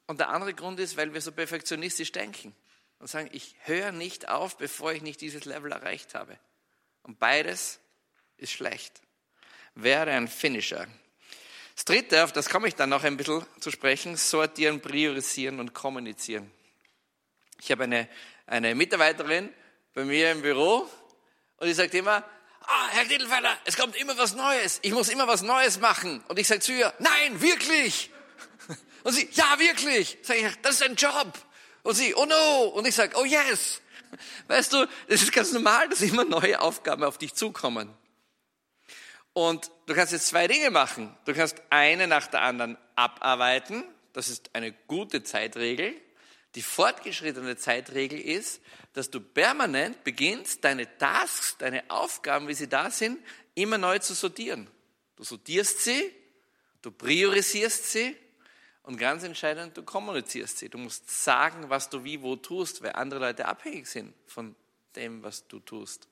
Und 0.07 0.19
der 0.19 0.27
andere 0.27 0.53
Grund 0.53 0.81
ist, 0.81 0.97
weil 0.97 1.13
wir 1.13 1.21
so 1.21 1.31
perfektionistisch 1.31 2.11
denken 2.11 2.53
und 2.99 3.07
sagen, 3.07 3.29
ich 3.31 3.55
höre 3.63 3.93
nicht 3.93 4.27
auf, 4.27 4.57
bevor 4.57 4.91
ich 4.91 5.01
nicht 5.01 5.21
dieses 5.21 5.45
Level 5.45 5.71
erreicht 5.71 6.15
habe. 6.15 6.37
Und 7.03 7.17
beides 7.17 7.79
ist 8.35 8.51
schlecht. 8.51 9.01
Wäre 9.73 10.11
ein 10.11 10.27
Finisher. 10.27 10.85
Das 11.75 11.85
dritte, 11.85 12.25
auf 12.25 12.33
das 12.33 12.49
komme 12.49 12.67
ich 12.67 12.75
dann 12.75 12.89
noch 12.89 13.05
ein 13.05 13.15
bisschen 13.15 13.45
zu 13.61 13.71
sprechen, 13.71 14.17
sortieren, 14.17 14.81
priorisieren 14.81 15.61
und 15.61 15.73
kommunizieren. 15.73 16.51
Ich 17.61 17.71
habe 17.71 17.85
eine, 17.85 18.09
eine 18.47 18.75
Mitarbeiterin, 18.75 19.53
bei 19.97 20.05
mir 20.05 20.31
im 20.31 20.43
Büro 20.43 20.87
und 21.57 21.67
ich 21.67 21.75
sage 21.75 21.97
immer, 21.97 22.23
ah, 22.61 22.87
Herr 22.91 23.05
Knittelfelder, 23.05 23.57
es 23.65 23.75
kommt 23.75 23.95
immer 23.95 24.15
was 24.15 24.35
Neues. 24.35 24.77
Ich 24.83 24.91
muss 24.91 25.09
immer 25.09 25.27
was 25.27 25.41
Neues 25.41 25.79
machen. 25.79 26.23
Und 26.27 26.37
ich 26.37 26.47
sage 26.47 26.59
zu 26.59 26.71
ihr, 26.71 26.93
nein, 26.99 27.41
wirklich. 27.41 28.11
Und 29.03 29.13
sie, 29.13 29.27
ja, 29.31 29.57
wirklich. 29.57 30.19
Sag 30.21 30.37
ich, 30.37 30.55
das 30.61 30.75
ist 30.75 30.83
ein 30.83 30.93
Job. 30.93 31.33
Und 31.81 31.95
sie, 31.95 32.13
oh 32.13 32.25
no. 32.25 32.65
Und 32.75 32.85
ich 32.85 32.93
sage, 32.93 33.17
oh 33.17 33.25
yes. 33.25 33.81
Weißt 34.47 34.71
du, 34.71 34.85
es 35.07 35.23
ist 35.23 35.31
ganz 35.31 35.51
normal, 35.51 35.89
dass 35.89 36.03
immer 36.03 36.25
neue 36.25 36.61
Aufgaben 36.61 37.03
auf 37.03 37.17
dich 37.17 37.33
zukommen. 37.33 37.91
Und 39.33 39.71
du 39.87 39.95
kannst 39.95 40.13
jetzt 40.13 40.27
zwei 40.27 40.47
Dinge 40.47 40.69
machen. 40.69 41.17
Du 41.25 41.33
kannst 41.33 41.59
eine 41.71 42.05
nach 42.05 42.27
der 42.27 42.43
anderen 42.43 42.77
abarbeiten. 42.95 43.83
Das 44.13 44.29
ist 44.29 44.51
eine 44.53 44.73
gute 44.73 45.23
Zeitregel. 45.23 45.99
Die 46.57 46.63
fortgeschrittene 46.63 47.55
Zeitregel 47.55 48.19
ist, 48.19 48.63
dass 48.93 49.11
du 49.11 49.21
permanent 49.21 50.03
beginnst, 50.03 50.63
deine 50.63 50.97
Tasks, 50.97 51.55
deine 51.59 51.87
Aufgaben, 51.87 52.47
wie 52.47 52.55
sie 52.55 52.67
da 52.67 52.89
sind, 52.89 53.19
immer 53.53 53.77
neu 53.77 53.99
zu 53.99 54.15
sortieren. 54.15 54.67
Du 55.17 55.23
sortierst 55.23 55.81
sie, 55.81 56.11
du 56.81 56.89
priorisierst 56.89 57.91
sie 57.91 58.15
und 58.81 58.97
ganz 58.97 59.21
entscheidend, 59.21 59.77
du 59.77 59.83
kommunizierst 59.83 60.57
sie. 60.57 60.69
Du 60.69 60.79
musst 60.79 61.23
sagen, 61.23 61.69
was 61.69 61.91
du 61.91 62.03
wie 62.03 62.23
wo 62.23 62.35
tust, 62.35 62.81
weil 62.81 62.93
andere 62.93 63.19
Leute 63.19 63.45
abhängig 63.45 63.85
sind 63.85 64.15
von 64.25 64.55
dem, 64.95 65.21
was 65.21 65.47
du 65.47 65.59
tust 65.59 66.07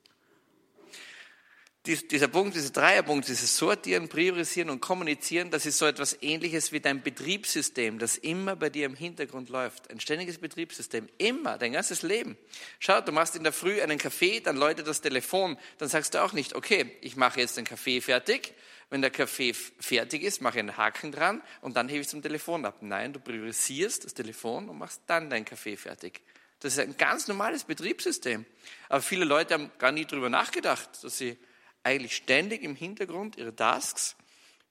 dieser 1.86 2.27
Punkt, 2.27 2.56
dieser 2.56 2.72
Dreierpunkt, 2.72 3.27
dieses 3.27 3.58
Sortieren, 3.58 4.10
Priorisieren 4.10 4.70
und 4.70 4.82
Kommunizieren, 4.82 5.51
das 5.51 5.65
ist 5.65 5.77
so 5.77 5.86
etwas 5.86 6.18
ähnliches 6.22 6.72
wie 6.72 6.80
dein 6.80 7.04
Betriebssystem, 7.04 8.00
das 8.00 8.18
immer 8.18 8.56
bei 8.56 8.70
dir 8.70 8.86
im 8.86 8.96
Hintergrund 8.96 9.50
läuft. 9.50 9.92
Ein 9.92 10.00
ständiges 10.00 10.38
Betriebssystem, 10.38 11.08
immer, 11.18 11.58
dein 11.58 11.74
ganzes 11.74 12.01
Leben. 12.01 12.38
Schau, 12.80 13.01
du 13.01 13.12
machst 13.12 13.36
in 13.36 13.44
der 13.44 13.54
Früh 13.54 13.82
einen 13.82 13.98
Kaffee, 13.98 14.39
dann 14.39 14.58
läutet 14.58 14.88
das 14.88 15.01
Telefon, 15.01 15.58
dann 15.77 15.89
sagst 15.89 16.13
du 16.13 16.24
auch 16.24 16.34
nicht, 16.34 16.56
okay, 16.56 16.98
ich 17.01 17.15
mache 17.15 17.39
jetzt 17.39 17.58
den 17.58 17.65
Kaffee 17.65 18.01
fertig. 18.01 18.54
Wenn 18.89 19.01
der 19.01 19.12
Kaffee 19.12 19.54
fertig 19.54 20.22
ist, 20.24 20.42
mache 20.42 20.58
ich 20.58 20.60
einen 20.60 20.77
Haken 20.77 21.12
dran 21.12 21.42
und 21.62 21.75
dann 21.75 21.89
hebe 21.89 22.01
ich 22.01 22.08
zum 22.08 22.22
Telefon 22.22 22.65
ab. 22.65 22.77
Nein, 22.82 23.13
du 23.13 23.20
priorisierst 23.20 24.06
das 24.06 24.13
Telefon 24.13 24.70
und 24.70 24.77
machst 24.77 25.01
dann 25.08 25.30
deinen 25.30 25.46
Kaffee 25.46 25.75
fertig. 25.75 26.22
Das 26.60 26.74
ist 26.74 26.80
ein 26.80 26.96
ganz 26.98 27.27
normales 27.27 27.63
Betriebssystem. 27.63 28.46
Aber 28.89 29.01
viele 29.01 29.25
Leute 29.25 29.56
haben 29.56 29.72
gar 29.77 29.92
nie 29.92 30.06
darüber 30.06 30.30
nachgedacht, 30.30 31.04
dass 31.04 31.18
sie 31.18 31.38
eigentlich 31.86 32.15
ständig 32.15 32.63
im 32.63 32.75
Hintergrund 32.75 33.38
ihre 33.38 33.56
Tasks 33.56 34.15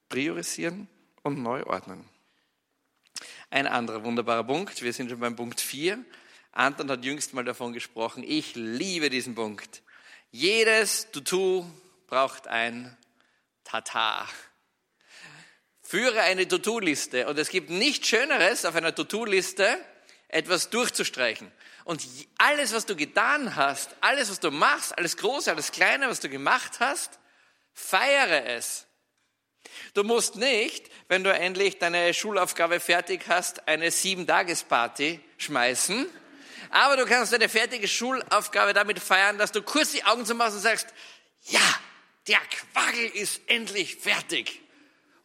priorisieren 0.09 0.87
und 1.23 1.41
neu 1.41 1.63
ordnen. 1.63 2.07
Ein 3.49 3.67
anderer 3.67 4.03
wunderbarer 4.03 4.43
Punkt, 4.43 4.81
wir 4.81 4.91
sind 4.91 5.09
schon 5.09 5.19
beim 5.19 5.35
Punkt 5.35 5.61
4. 5.61 6.03
Anton 6.51 6.91
hat 6.91 7.05
jüngst 7.05 7.33
mal 7.33 7.45
davon 7.45 7.73
gesprochen, 7.73 8.23
ich 8.23 8.55
liebe 8.55 9.09
diesen 9.09 9.33
Punkt. 9.33 9.81
Jedes 10.31 11.09
To-Do 11.11 11.65
braucht 12.07 12.47
ein 12.47 12.95
Tata. 13.63 14.27
Führe 15.81 16.21
eine 16.21 16.47
To-Do-Liste 16.47 17.27
und 17.27 17.39
es 17.39 17.49
gibt 17.49 17.69
nichts 17.69 18.07
Schöneres 18.07 18.65
auf 18.65 18.75
einer 18.75 18.93
To-Do-Liste, 18.93 19.77
etwas 20.27 20.69
durchzustreichen. 20.69 21.51
Und 21.85 22.03
alles, 22.39 22.73
was 22.73 22.87
du 22.87 22.95
getan 22.95 23.55
hast, 23.55 23.95
alles, 24.01 24.31
was 24.31 24.39
du 24.39 24.49
machst, 24.49 24.97
alles 24.97 25.17
Große, 25.17 25.51
alles 25.51 25.71
Kleine, 25.71 26.09
was 26.09 26.19
du 26.19 26.29
gemacht 26.29 26.79
hast, 26.79 27.19
feiere 27.73 28.47
es. 28.47 28.87
Du 29.93 30.03
musst 30.03 30.35
nicht, 30.35 30.89
wenn 31.09 31.23
du 31.23 31.31
endlich 31.31 31.77
deine 31.77 32.13
Schulaufgabe 32.15 32.79
fertig 32.79 33.25
hast, 33.27 33.67
eine 33.67 33.91
Sieben-Tages-Party 33.91 35.19
schmeißen. 35.37 36.07
Aber 36.71 36.97
du 36.97 37.05
kannst 37.05 37.31
deine 37.31 37.49
fertige 37.49 37.87
Schulaufgabe 37.87 38.73
damit 38.73 38.99
feiern, 38.99 39.37
dass 39.37 39.51
du 39.51 39.61
kurz 39.61 39.91
die 39.91 40.03
Augen 40.05 40.25
zumachst 40.25 40.55
und 40.55 40.61
sagst, 40.61 40.87
ja, 41.43 41.61
der 42.27 42.39
Quaggel 42.39 43.09
ist 43.09 43.41
endlich 43.45 43.97
fertig. 43.97 44.59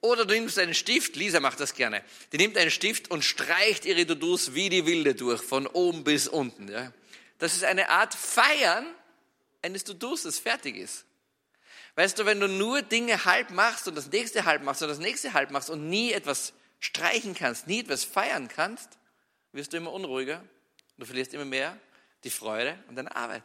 Oder 0.02 0.24
du 0.24 0.34
nimmst 0.34 0.58
einen 0.58 0.74
Stift, 0.74 1.16
Lisa 1.16 1.40
macht 1.40 1.60
das 1.60 1.74
gerne, 1.74 2.02
die 2.32 2.38
nimmt 2.38 2.56
einen 2.56 2.70
Stift 2.70 3.10
und 3.10 3.22
streicht 3.22 3.84
ihre 3.84 4.06
To-Dos 4.06 4.54
wie 4.54 4.70
die 4.70 4.86
Wilde 4.86 5.14
durch, 5.14 5.42
von 5.42 5.66
oben 5.66 6.04
bis 6.04 6.26
unten. 6.26 6.68
Ja. 6.68 6.92
Das 7.38 7.54
ist 7.54 7.64
eine 7.64 7.90
Art 7.90 8.14
Feiern 8.14 8.86
eines 9.62 9.84
To-Dos, 9.84 10.22
das 10.22 10.38
fertig 10.38 10.76
ist. 10.76 11.04
Weißt 11.96 12.18
du, 12.18 12.24
wenn 12.24 12.40
du 12.40 12.48
nur 12.48 12.80
Dinge 12.80 13.24
halb 13.26 13.50
machst 13.50 13.88
und 13.88 13.94
das 13.94 14.06
nächste 14.06 14.46
halb 14.46 14.62
machst 14.62 14.80
und 14.80 14.88
das 14.88 14.98
nächste 14.98 15.34
halb 15.34 15.50
machst 15.50 15.68
und 15.68 15.90
nie 15.90 16.12
etwas 16.12 16.54
streichen 16.78 17.34
kannst, 17.34 17.66
nie 17.66 17.80
etwas 17.80 18.04
feiern 18.04 18.48
kannst, 18.48 18.98
wirst 19.52 19.72
du 19.72 19.76
immer 19.76 19.92
unruhiger. 19.92 20.42
Du 20.96 21.04
verlierst 21.04 21.34
immer 21.34 21.44
mehr 21.44 21.78
die 22.24 22.30
Freude 22.30 22.78
an 22.88 22.96
deiner 22.96 23.14
Arbeit. 23.16 23.42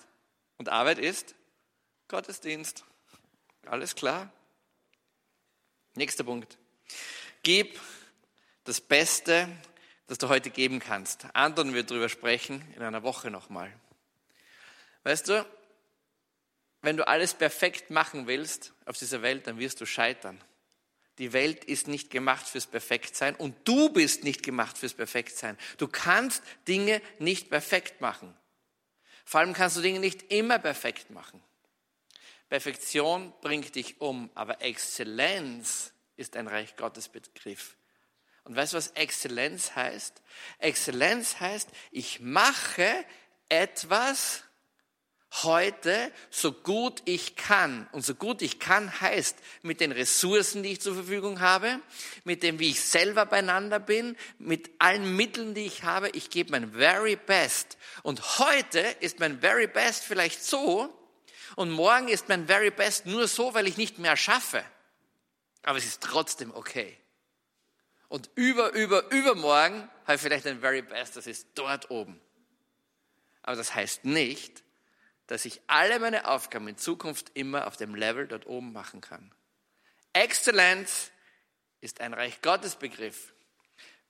Und 0.58 0.70
Arbeit 0.70 1.00
ist 1.00 1.36
Gottesdienst. 2.08 2.84
Alles 3.66 3.96
klar? 3.96 4.32
Nächster 5.96 6.26
Punkt. 6.26 6.58
Gib 7.42 7.80
das 8.66 8.82
Beste, 8.82 9.48
das 10.08 10.18
du 10.18 10.28
heute 10.28 10.50
geben 10.50 10.80
kannst. 10.80 11.26
Anton 11.34 11.74
wird 11.74 11.90
darüber 11.90 12.10
sprechen 12.10 12.62
in 12.76 12.82
einer 12.82 13.04
Woche 13.04 13.32
nochmal. 13.32 13.72
Weißt 15.04 15.30
du, 15.30 15.46
wenn 16.82 16.98
du 16.98 17.08
alles 17.08 17.34
perfekt 17.34 17.92
machen 17.92 18.28
willst 18.28 18.74
auf 18.86 18.98
dieser 18.98 19.22
Welt, 19.22 19.48
dann 19.48 19.58
wirst 19.58 19.80
du 19.80 19.86
scheitern. 19.86 20.40
Die 21.18 21.32
Welt 21.32 21.64
ist 21.64 21.88
nicht 21.88 22.10
gemacht 22.10 22.46
fürs 22.46 22.68
Perfektsein 22.68 23.34
und 23.36 23.56
du 23.66 23.90
bist 23.90 24.26
nicht 24.26 24.44
gemacht 24.44 24.78
fürs 24.78 24.94
Perfektsein. 24.94 25.58
Du 25.78 25.88
kannst 25.88 26.44
Dinge 26.68 27.02
nicht 27.20 27.50
perfekt 27.50 28.02
machen. 28.02 28.36
Vor 29.24 29.40
allem 29.40 29.54
kannst 29.54 29.78
du 29.78 29.82
Dinge 29.82 30.00
nicht 30.00 30.30
immer 30.32 30.60
perfekt 30.60 31.10
machen. 31.10 31.42
Perfektion 32.50 33.34
bringt 33.42 33.76
dich 33.76 34.02
um, 34.02 34.30
aber 34.36 34.62
Exzellenz 34.62 35.94
ist 36.16 36.36
ein 36.36 36.48
Reich 36.48 36.76
Gottes 36.76 37.10
Begriff. 37.10 37.76
Und 38.44 38.56
weißt 38.56 38.74
du, 38.74 38.78
was 38.78 38.90
Exzellenz 38.90 39.76
heißt? 39.76 40.22
Exzellenz 40.60 41.40
heißt, 41.40 41.70
ich 41.92 42.20
mache 42.20 43.06
etwas, 43.50 44.44
heute 45.44 46.12
so 46.30 46.52
gut 46.52 47.02
ich 47.06 47.36
kann. 47.36 47.88
Und 47.92 48.06
so 48.06 48.16
gut 48.16 48.42
ich 48.42 48.60
kann 48.60 49.02
heißt 49.02 49.38
mit 49.64 49.82
den 49.82 49.92
Ressourcen, 49.92 50.64
die 50.64 50.74
ich 50.74 50.82
zur 50.82 50.94
Verfügung 50.94 51.42
habe, 51.42 51.80
mit 52.24 52.44
dem, 52.44 52.60
wie 52.60 52.70
ich 52.70 52.82
selber 52.82 53.26
beieinander 53.26 53.80
bin, 53.80 54.16
mit 54.38 54.70
allen 54.80 55.16
Mitteln, 55.16 55.54
die 55.54 55.66
ich 55.66 55.84
habe. 55.84 56.10
Ich 56.10 56.30
gebe 56.30 56.52
mein 56.52 56.72
very 56.72 57.16
best. 57.16 57.78
Und 58.04 58.40
heute 58.40 58.80
ist 59.00 59.20
mein 59.20 59.40
very 59.40 59.68
best 59.68 60.04
vielleicht 60.04 60.44
so 60.44 60.94
und 61.56 61.72
morgen 61.72 62.08
ist 62.08 62.28
mein 62.30 62.48
very 62.48 62.72
best 62.72 63.06
nur 63.06 63.28
so, 63.28 63.54
weil 63.54 63.68
ich 63.68 63.78
nicht 63.78 64.00
mehr 64.00 64.18
schaffe. 64.18 64.64
Aber 65.64 65.78
es 65.78 65.86
ist 65.86 66.02
trotzdem 66.02 66.54
okay. 66.54 66.98
Und 68.08 68.30
über, 68.36 68.72
über, 68.74 69.10
übermorgen 69.12 69.90
habe 70.04 70.16
ich 70.16 70.22
vielleicht 70.22 70.46
ein 70.46 70.60
very 70.60 70.82
best, 70.82 71.16
das 71.16 71.28
ist 71.28 71.48
dort 71.56 71.90
oben. 71.90 72.20
Aber 73.42 73.56
das 73.56 73.74
heißt 73.74 74.06
nicht, 74.06 74.64
dass 75.28 75.46
ich 75.46 75.62
alle 75.68 76.00
meine 76.00 76.28
Aufgaben 76.28 76.68
in 76.68 76.78
Zukunft 76.78 77.32
immer 77.34 77.68
auf 77.68 77.78
dem 77.78 77.96
Level 77.96 78.28
dort 78.28 78.46
oben 78.46 78.74
machen 78.74 79.02
kann. 79.02 79.34
Exzellenz 80.14 81.12
ist 81.82 82.02
ein 82.02 82.14
Reich 82.14 82.42
Gottes 82.42 82.76
Begriff. 82.76 83.34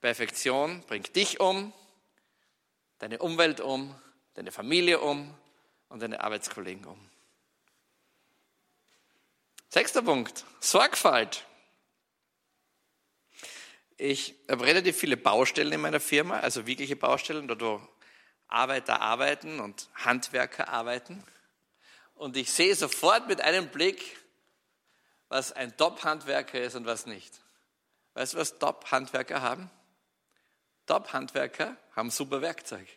Perfektion 0.00 0.82
bringt 0.86 1.16
dich 1.16 1.40
um, 1.40 1.72
deine 2.98 3.18
Umwelt 3.18 3.60
um, 3.60 3.94
deine 4.34 4.52
Familie 4.52 5.00
um 5.00 5.34
und 5.88 6.00
deine 6.00 6.22
Arbeitskollegen 6.22 6.84
um. 6.84 7.10
Sechster 9.76 10.00
Punkt, 10.00 10.46
Sorgfalt. 10.58 11.44
Ich 13.98 14.34
habe 14.50 14.64
relativ 14.64 14.96
viele 14.96 15.18
Baustellen 15.18 15.70
in 15.70 15.82
meiner 15.82 16.00
Firma, 16.00 16.40
also 16.40 16.66
wirkliche 16.66 16.96
Baustellen, 16.96 17.46
dort 17.46 17.60
wo 17.60 17.86
Arbeiter 18.48 19.02
arbeiten 19.02 19.60
und 19.60 19.90
Handwerker 19.94 20.70
arbeiten. 20.70 21.22
Und 22.14 22.38
ich 22.38 22.50
sehe 22.50 22.74
sofort 22.74 23.28
mit 23.28 23.42
einem 23.42 23.68
Blick, 23.68 24.16
was 25.28 25.52
ein 25.52 25.76
Top-Handwerker 25.76 26.58
ist 26.58 26.74
und 26.74 26.86
was 26.86 27.04
nicht. 27.04 27.38
Weißt 28.14 28.32
du, 28.32 28.38
was 28.38 28.58
Top-Handwerker 28.58 29.42
haben? 29.42 29.70
Top-Handwerker 30.86 31.76
haben 31.94 32.08
super 32.10 32.40
Werkzeug. 32.40 32.88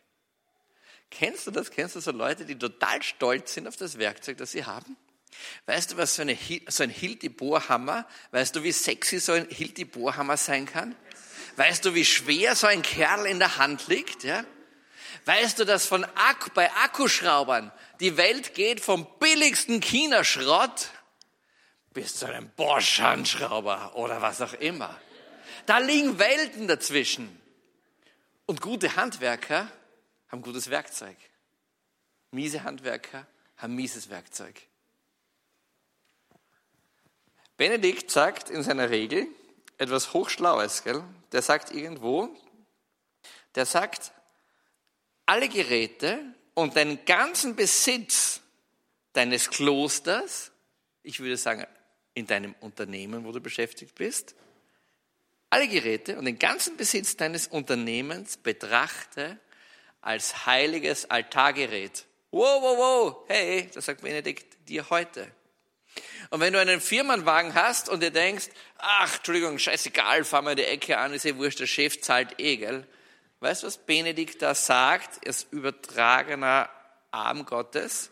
Kennst 1.12 1.46
du 1.46 1.52
das? 1.52 1.72
Kennst 1.72 1.98
du 1.98 2.00
so 2.00 2.12
Leute, 2.12 2.46
die 2.46 2.58
total 2.58 3.04
stolz 3.04 3.54
sind 3.54 3.68
auf 3.68 3.76
das 3.76 3.98
Werkzeug, 3.98 4.38
das 4.38 4.54
sie 4.54 4.64
haben? 4.64 4.96
Weißt 5.66 5.92
du, 5.92 5.98
was 5.98 6.16
so, 6.16 6.22
eine, 6.24 6.38
so 6.68 6.84
ein 6.84 6.90
Hilti-Bohrhammer, 6.90 8.08
weißt 8.32 8.56
du, 8.56 8.64
wie 8.64 8.72
sexy 8.72 9.20
so 9.20 9.34
ein 9.34 9.48
Hilti-Bohrhammer 9.50 10.38
sein 10.38 10.66
kann? 10.66 10.96
Weißt 11.56 11.86
du, 11.86 11.94
wie 11.94 12.06
schwer 12.06 12.56
so 12.56 12.68
ein 12.68 12.82
Kerl 12.82 13.26
in 13.26 13.40
der 13.40 13.58
Hand 13.58 13.88
liegt? 13.88 14.24
Ja? 14.24 14.46
Weißt 15.26 15.60
du, 15.60 15.66
dass 15.66 15.86
von 15.86 16.04
Akku, 16.04 16.50
bei 16.54 16.72
Akkuschraubern 16.72 17.72
die 18.00 18.18
Welt 18.18 18.56
geht 18.56 18.80
vom 18.80 19.08
billigsten 19.20 19.82
China-Schrott 19.82 20.90
bis 21.94 22.16
zu 22.16 22.28
einem 22.28 22.50
Bosch-Handschrauber 22.52 23.96
oder 23.96 24.22
was 24.22 24.42
auch 24.42 24.54
immer. 24.54 25.00
Da 25.66 25.80
liegen 25.80 26.18
Welten 26.18 26.68
dazwischen. 26.68 27.40
Und 28.46 28.62
gute 28.62 28.96
Handwerker 28.96 29.70
haben 30.30 30.42
gutes 30.42 30.70
Werkzeug. 30.70 31.18
Miese 32.32 32.64
Handwerker 32.64 33.28
haben 33.58 33.76
mieses 33.76 34.10
Werkzeug. 34.10 34.69
Benedikt 37.60 38.10
sagt 38.10 38.50
in 38.50 38.64
seiner 38.64 38.90
Regel 38.90 39.28
etwas 39.78 40.14
Hochschlaues, 40.14 40.82
gell? 40.86 41.04
Der 41.34 41.42
sagt 41.42 41.74
irgendwo, 41.74 42.30
der 43.54 43.66
sagt, 43.66 44.14
alle 45.26 45.50
Geräte 45.50 46.24
und 46.54 46.78
deinen 46.78 47.04
ganzen 47.04 47.58
Besitz 47.58 48.40
deines 49.12 49.50
Klosters, 49.50 50.54
ich 51.04 51.20
würde 51.20 51.36
sagen, 51.36 51.68
in 52.14 52.26
deinem 52.26 52.56
Unternehmen, 52.62 53.26
wo 53.26 53.34
du 53.34 53.42
beschäftigt 53.42 53.94
bist, 53.94 54.36
alle 55.50 55.68
Geräte 55.68 56.18
und 56.18 56.24
den 56.24 56.40
ganzen 56.40 56.78
Besitz 56.78 57.18
deines 57.18 57.48
Unternehmens 57.48 58.38
betrachte 58.38 59.38
als 60.00 60.46
heiliges 60.46 61.10
Altargerät. 61.10 62.06
Wow, 62.32 62.62
wow, 62.62 62.78
wow, 62.78 63.26
hey, 63.28 63.70
das 63.74 63.84
sagt 63.84 64.00
Benedikt 64.00 64.70
dir 64.70 64.90
heute. 64.90 65.30
Und 66.30 66.40
wenn 66.40 66.54
du 66.54 66.60
einen 66.60 66.82
Firmenwagen 66.82 67.54
hast 67.54 67.90
und 67.90 68.02
dir 68.02 68.12
denkst, 68.12 68.50
ach, 68.78 69.18
Entschuldigung, 69.18 69.58
scheißegal, 69.58 70.24
fahr 70.24 70.42
mal 70.42 70.56
die 70.56 70.66
Ecke 70.66 70.98
an, 70.98 71.14
ist 71.14 71.26
eh 71.26 71.36
wurscht, 71.36 71.60
der 71.60 71.68
Chef 71.68 72.02
zahlt 72.02 72.40
eh, 72.40 72.58
gell? 72.58 72.88
Weißt 73.40 73.64
du, 73.64 73.68
was 73.68 73.78
Benedikt 73.78 74.42
da 74.42 74.54
sagt, 74.54 75.26
als 75.26 75.48
übertragener 75.52 76.70
Arm 77.12 77.46
Gottes? 77.46 78.12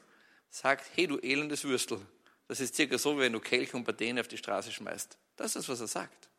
Sagt, 0.49 0.85
hey, 0.95 1.07
du 1.07 1.17
elendes 1.19 1.63
Würstel. 1.65 1.99
Das 2.47 2.61
ist 2.61 2.75
circa 2.75 2.97
so, 2.97 3.17
wie 3.17 3.21
wenn 3.21 3.33
du 3.33 3.39
Kelch 3.39 3.73
und 3.73 3.83
Patene 3.83 4.21
auf 4.21 4.27
die 4.27 4.37
Straße 4.37 4.71
schmeißt. 4.71 5.17
Das 5.35 5.55
ist, 5.55 5.67
was 5.67 5.81
er 5.81 5.87
sagt. 5.87 6.29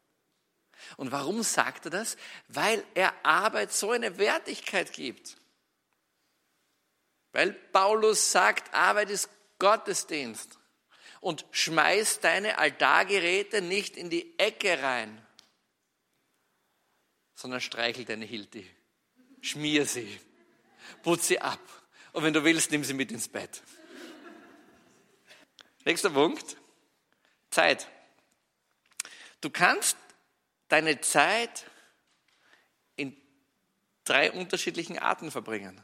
Und 0.96 1.12
warum 1.12 1.42
sagt 1.42 1.86
er 1.86 1.90
das? 1.90 2.16
Weil 2.48 2.82
er 2.94 3.12
Arbeit 3.24 3.72
so 3.72 3.90
eine 3.90 4.16
Wertigkeit 4.16 4.92
gibt. 4.92 5.36
Weil 7.32 7.52
Paulus 7.52 8.32
sagt, 8.32 8.72
Arbeit 8.74 9.10
ist 9.10 9.28
Gottesdienst. 9.58 10.58
Und 11.20 11.44
schmeiß 11.50 12.20
deine 12.20 12.58
Altargeräte 12.58 13.60
nicht 13.62 13.96
in 13.96 14.10
die 14.10 14.38
Ecke 14.38 14.82
rein, 14.82 15.20
sondern 17.34 17.60
streichel 17.60 18.04
deine 18.04 18.24
Hilti 18.24 18.68
schmier 19.40 19.86
sie. 19.86 20.20
Putz 21.02 21.28
sie 21.28 21.40
ab. 21.40 21.60
Und 22.12 22.24
wenn 22.24 22.32
du 22.32 22.44
willst, 22.44 22.70
nimm 22.70 22.84
sie 22.84 22.94
mit 22.94 23.12
ins 23.12 23.28
Bett. 23.28 23.62
Nächster 25.84 26.10
Punkt. 26.10 26.56
Zeit. 27.50 27.88
Du 29.40 29.50
kannst 29.50 29.96
deine 30.68 31.00
Zeit 31.00 31.64
in 32.96 33.16
drei 34.04 34.32
unterschiedlichen 34.32 34.98
Arten 34.98 35.30
verbringen. 35.30 35.80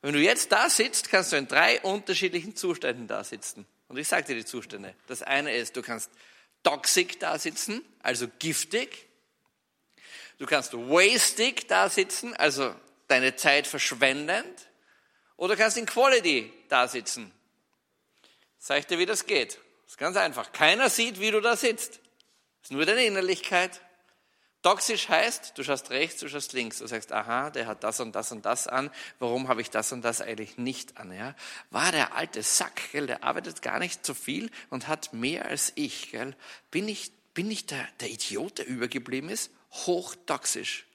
Wenn 0.00 0.14
du 0.14 0.20
jetzt 0.20 0.52
da 0.52 0.70
sitzt, 0.70 1.10
kannst 1.10 1.32
du 1.32 1.36
in 1.36 1.48
drei 1.48 1.80
unterschiedlichen 1.82 2.56
Zuständen 2.56 3.08
da 3.08 3.24
sitzen. 3.24 3.66
Und 3.88 3.96
ich 3.96 4.06
sage 4.06 4.26
dir 4.26 4.34
die 4.36 4.44
Zustände. 4.44 4.94
Das 5.06 5.22
eine 5.22 5.54
ist, 5.54 5.76
du 5.76 5.82
kannst 5.82 6.10
toxic 6.62 7.18
da 7.20 7.38
sitzen, 7.38 7.82
also 8.02 8.28
giftig. 8.38 9.08
Du 10.38 10.46
kannst 10.46 10.72
wastig 10.74 11.66
da 11.68 11.88
sitzen, 11.88 12.34
also 12.34 12.74
deine 13.08 13.34
Zeit 13.34 13.66
verschwendend. 13.66 14.68
Oder 15.36 15.54
du 15.54 15.62
kannst 15.62 15.76
in 15.76 15.86
quality 15.86 16.52
da 16.68 16.86
sitzen. 16.86 17.32
Sag 18.58 18.80
ich 18.80 18.86
dir, 18.86 18.98
wie 18.98 19.06
das 19.06 19.26
geht. 19.26 19.58
Das 19.84 19.92
ist 19.92 19.98
ganz 19.98 20.16
einfach. 20.16 20.52
Keiner 20.52 20.90
sieht, 20.90 21.20
wie 21.20 21.30
du 21.30 21.40
da 21.40 21.56
sitzt. 21.56 21.94
Das 22.60 22.64
ist 22.64 22.72
nur 22.72 22.84
deine 22.84 23.04
Innerlichkeit. 23.04 23.80
Toxisch 24.62 25.08
heißt, 25.08 25.56
du 25.56 25.62
schaust 25.62 25.90
rechts, 25.90 26.20
du 26.20 26.28
schaust 26.28 26.52
links. 26.52 26.78
Du 26.78 26.86
sagst, 26.86 27.12
aha, 27.12 27.50
der 27.50 27.66
hat 27.66 27.84
das 27.84 28.00
und 28.00 28.12
das 28.14 28.32
und 28.32 28.44
das 28.44 28.66
an. 28.66 28.90
Warum 29.20 29.46
habe 29.48 29.60
ich 29.60 29.70
das 29.70 29.92
und 29.92 30.02
das 30.02 30.20
eigentlich 30.20 30.58
nicht 30.58 30.96
an? 30.98 31.12
Ja? 31.12 31.36
War 31.70 31.92
der 31.92 32.16
alte 32.16 32.42
Sack, 32.42 32.90
gell? 32.90 33.06
der 33.06 33.22
arbeitet 33.22 33.62
gar 33.62 33.78
nicht 33.78 34.04
so 34.04 34.14
viel 34.14 34.50
und 34.70 34.88
hat 34.88 35.12
mehr 35.12 35.46
als 35.46 35.72
ich. 35.76 36.10
Gell? 36.10 36.34
Bin 36.72 36.88
ich, 36.88 37.12
bin 37.34 37.50
ich 37.50 37.66
der, 37.66 37.86
der 38.00 38.10
Idiot, 38.10 38.58
der 38.58 38.66
übergeblieben 38.66 39.30
ist? 39.30 39.52
Hochtoxisch. 39.70 40.86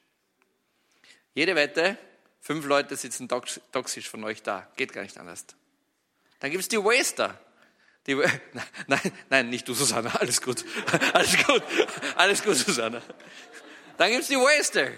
Jede 1.34 1.56
Wette, 1.56 1.98
fünf 2.42 2.66
Leute 2.66 2.98
sitzen 2.98 3.30
toxisch 3.30 4.10
von 4.10 4.26
euch 4.26 4.44
da. 4.44 4.70
Geht 4.76 4.92
gar 4.92 5.04
nicht 5.04 5.18
anders. 5.18 5.46
Dann 6.40 6.52
gibt 6.52 6.62
es 6.62 6.68
die 6.68 6.78
Waster. 6.78 7.40
Die, 8.06 8.16
nein, 8.88 9.00
nein, 9.30 9.50
nicht 9.50 9.68
du, 9.68 9.74
Susanna. 9.74 10.14
Alles 10.16 10.42
gut. 10.42 10.66
Alles 11.14 11.38
gut. 11.46 11.64
Alles 12.18 12.44
gut, 12.44 12.58
Susanna. 12.58 13.02
Dann 14.04 14.12
gibt's 14.12 14.28
die 14.28 14.36
Waster. 14.36 14.90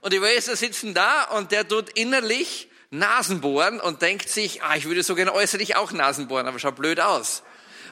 Und 0.00 0.14
die 0.14 0.22
Waster 0.22 0.56
sitzen 0.56 0.94
da 0.94 1.24
und 1.24 1.52
der 1.52 1.68
tut 1.68 1.90
innerlich 1.90 2.70
Nasenbohren 2.88 3.78
und 3.78 4.00
denkt 4.00 4.30
sich, 4.30 4.62
ah, 4.62 4.74
ich 4.74 4.86
würde 4.86 5.02
so 5.02 5.14
gerne 5.14 5.34
äußerlich 5.34 5.76
auch 5.76 5.92
Nasenbohren, 5.92 6.46
aber 6.46 6.58
schaut 6.58 6.76
blöd 6.76 6.98
aus. 6.98 7.42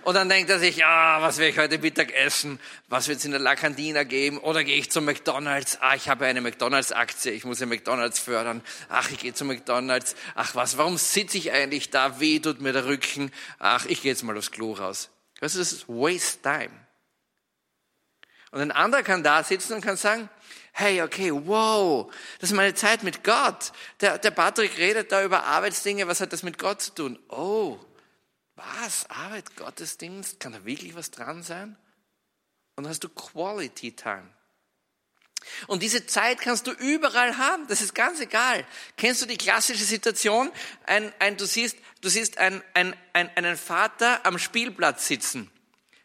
Und 0.03 0.15
dann 0.15 0.31
denkt 0.31 0.49
er 0.49 0.59
sich, 0.59 0.79
ja, 0.79 1.21
was 1.21 1.37
werde 1.37 1.51
ich 1.51 1.59
heute 1.59 1.79
Mittag 1.79 2.11
essen? 2.11 2.59
Was 2.89 3.07
wird 3.07 3.19
es 3.19 3.27
in 3.27 3.33
der 3.33 3.41
La 3.41 3.55
Cantina 3.55 4.05
geben? 4.05 4.39
Oder 4.39 4.65
gehe 4.65 4.79
ich 4.79 4.91
zum 4.91 5.05
McDonalds? 5.05 5.77
Ah, 5.83 5.95
ich 5.95 6.09
habe 6.09 6.25
eine 6.25 6.41
McDonalds-Aktie, 6.41 7.33
ich 7.33 7.45
muss 7.45 7.61
ja 7.61 7.67
McDonalds 7.67 8.19
fördern. 8.19 8.63
Ach, 8.89 9.11
ich 9.11 9.19
gehe 9.19 9.35
zum 9.35 9.49
McDonalds. 9.49 10.17
Ach 10.37 10.55
was, 10.55 10.79
warum 10.79 10.97
sitze 10.97 11.37
ich 11.37 11.53
eigentlich 11.53 11.91
da? 11.91 12.19
Weh 12.19 12.39
tut 12.39 12.63
mir 12.63 12.73
der 12.73 12.87
Rücken. 12.87 13.31
Ach, 13.59 13.85
ich 13.85 14.01
gehe 14.01 14.11
jetzt 14.11 14.23
mal 14.23 14.39
aufs 14.39 14.53
Klo 14.53 14.73
raus. 14.73 15.11
Das 15.39 15.55
ist 15.55 15.87
Waste 15.87 16.41
Time. 16.41 16.86
Und 18.57 18.63
ein 18.63 18.73
anderer 18.73 19.03
kann 19.03 19.23
da 19.23 19.45
sitzen 19.45 19.75
und 19.75 19.83
kann 19.83 19.99
sagen, 19.99 20.31
hey, 20.73 21.03
okay, 21.03 21.31
wow, 21.31 22.11
das 22.41 22.49
ist 22.49 22.57
meine 22.57 22.73
Zeit 22.73 23.03
mit 23.03 23.23
Gott. 23.23 23.71
Der, 24.01 24.17
der 24.17 24.31
Patrick 24.31 24.79
redet 24.79 25.13
da 25.13 25.23
über 25.23 25.45
Arbeitsdinge, 25.45 26.09
was 26.09 26.23
hat 26.23 26.33
das 26.33 26.43
mit 26.43 26.59
Gott 26.59 26.81
zu 26.81 26.95
tun? 26.95 27.19
Oh, 27.29 27.79
was? 28.55 29.05
Arbeit, 29.11 29.57
Gottesdienst? 29.57 30.41
Kann 30.41 30.55
da 30.55 30.65
wirklich 30.65 30.97
was 30.97 31.11
dran 31.11 31.43
sein? 31.43 31.77
Und 32.77 32.85
dann 32.85 32.89
hast 32.89 33.05
du 33.05 33.11
Quality 33.11 33.93
Time. 33.93 34.31
Und 35.67 35.83
diese 35.83 36.07
Zeit 36.07 36.41
kannst 36.41 36.67
du 36.67 36.71
überall 36.71 37.37
haben. 37.37 37.69
Das 37.69 37.83
ist 37.83 37.95
ganz 37.95 38.21
egal. 38.21 38.67
Kennst 38.97 39.21
du 39.21 39.27
die 39.27 39.37
klassische 39.37 39.85
Situation? 39.85 40.51
Ein, 40.87 41.13
ein, 41.19 41.37
du 41.37 41.45
siehst, 41.45 41.77
du 42.01 42.09
siehst 42.09 42.39
ein, 42.39 42.63
ein, 42.73 42.97
ein, 43.13 43.29
einen 43.37 43.59
Vater 43.59 44.25
am 44.25 44.39
Spielplatz 44.39 45.07
sitzen. 45.09 45.51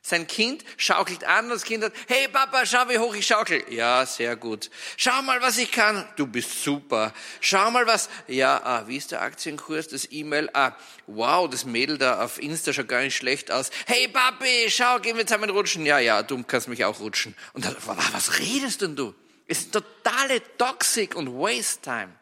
Sein 0.03 0.25
Kind 0.25 0.65
schaukelt 0.77 1.25
an 1.25 1.45
und 1.45 1.51
das 1.51 1.63
Kind 1.63 1.83
hat, 1.83 1.93
hey 2.07 2.27
Papa, 2.27 2.65
schau 2.65 2.89
wie 2.89 2.97
hoch 2.97 3.13
ich 3.13 3.27
schaukel. 3.27 3.63
Ja, 3.71 4.03
sehr 4.07 4.35
gut. 4.35 4.71
Schau 4.97 5.21
mal, 5.21 5.41
was 5.43 5.59
ich 5.59 5.71
kann. 5.71 6.07
Du 6.15 6.25
bist 6.25 6.63
super. 6.63 7.13
Schau 7.39 7.69
mal 7.69 7.85
was. 7.85 8.09
Ja, 8.27 8.61
ah, 8.63 8.87
wie 8.87 8.97
ist 8.97 9.11
der 9.11 9.21
Aktienkurs, 9.21 9.89
das 9.89 10.11
E-Mail? 10.11 10.49
Ah, 10.53 10.71
wow, 11.05 11.47
das 11.47 11.65
Mädel 11.65 11.99
da 11.99 12.23
auf 12.23 12.41
Insta 12.41 12.73
schaut 12.73 12.87
gar 12.87 13.01
nicht 13.01 13.15
schlecht 13.15 13.51
aus. 13.51 13.69
Hey 13.85 14.07
Papi, 14.07 14.71
schau, 14.71 14.99
gehen 14.99 15.17
wir 15.17 15.27
zusammen 15.27 15.51
rutschen. 15.51 15.85
Ja, 15.85 15.99
ja, 15.99 16.23
du 16.23 16.41
kannst 16.43 16.67
mich 16.67 16.83
auch 16.83 16.99
rutschen. 16.99 17.35
Und 17.53 17.65
dann, 17.65 17.75
was 17.85 18.39
redest 18.39 18.81
denn 18.81 18.95
du? 18.95 19.13
Es 19.47 19.59
ist 19.59 19.73
totale 19.73 20.41
Toxic 20.57 21.15
und 21.15 21.27
Waste 21.31 21.81
Time. 21.83 22.15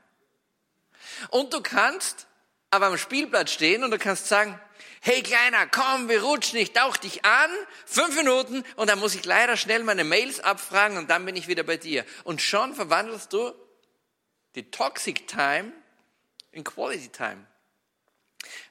Und 1.29 1.53
du 1.53 1.61
kannst 1.61 2.27
aber 2.71 2.87
am 2.87 2.97
Spielplatz 2.97 3.51
stehen 3.51 3.83
und 3.83 3.91
du 3.91 3.97
kannst 3.97 4.27
sagen, 4.27 4.59
hey 5.01 5.21
Kleiner, 5.23 5.67
komm, 5.67 6.09
wir 6.09 6.23
rutschen, 6.23 6.59
ich 6.59 6.73
tauch 6.73 6.97
dich 6.97 7.25
an, 7.25 7.49
fünf 7.85 8.15
Minuten 8.15 8.63
und 8.75 8.89
dann 8.89 8.99
muss 8.99 9.15
ich 9.15 9.25
leider 9.25 9.57
schnell 9.57 9.83
meine 9.83 10.03
Mails 10.03 10.39
abfragen 10.39 10.97
und 10.97 11.09
dann 11.09 11.25
bin 11.25 11.35
ich 11.35 11.47
wieder 11.47 11.63
bei 11.63 11.77
dir. 11.77 12.05
Und 12.23 12.41
schon 12.41 12.75
verwandelst 12.75 13.33
du 13.33 13.53
die 14.55 14.69
Toxic 14.71 15.27
Time 15.27 15.71
in 16.51 16.63
Quality 16.63 17.09
Time. 17.09 17.45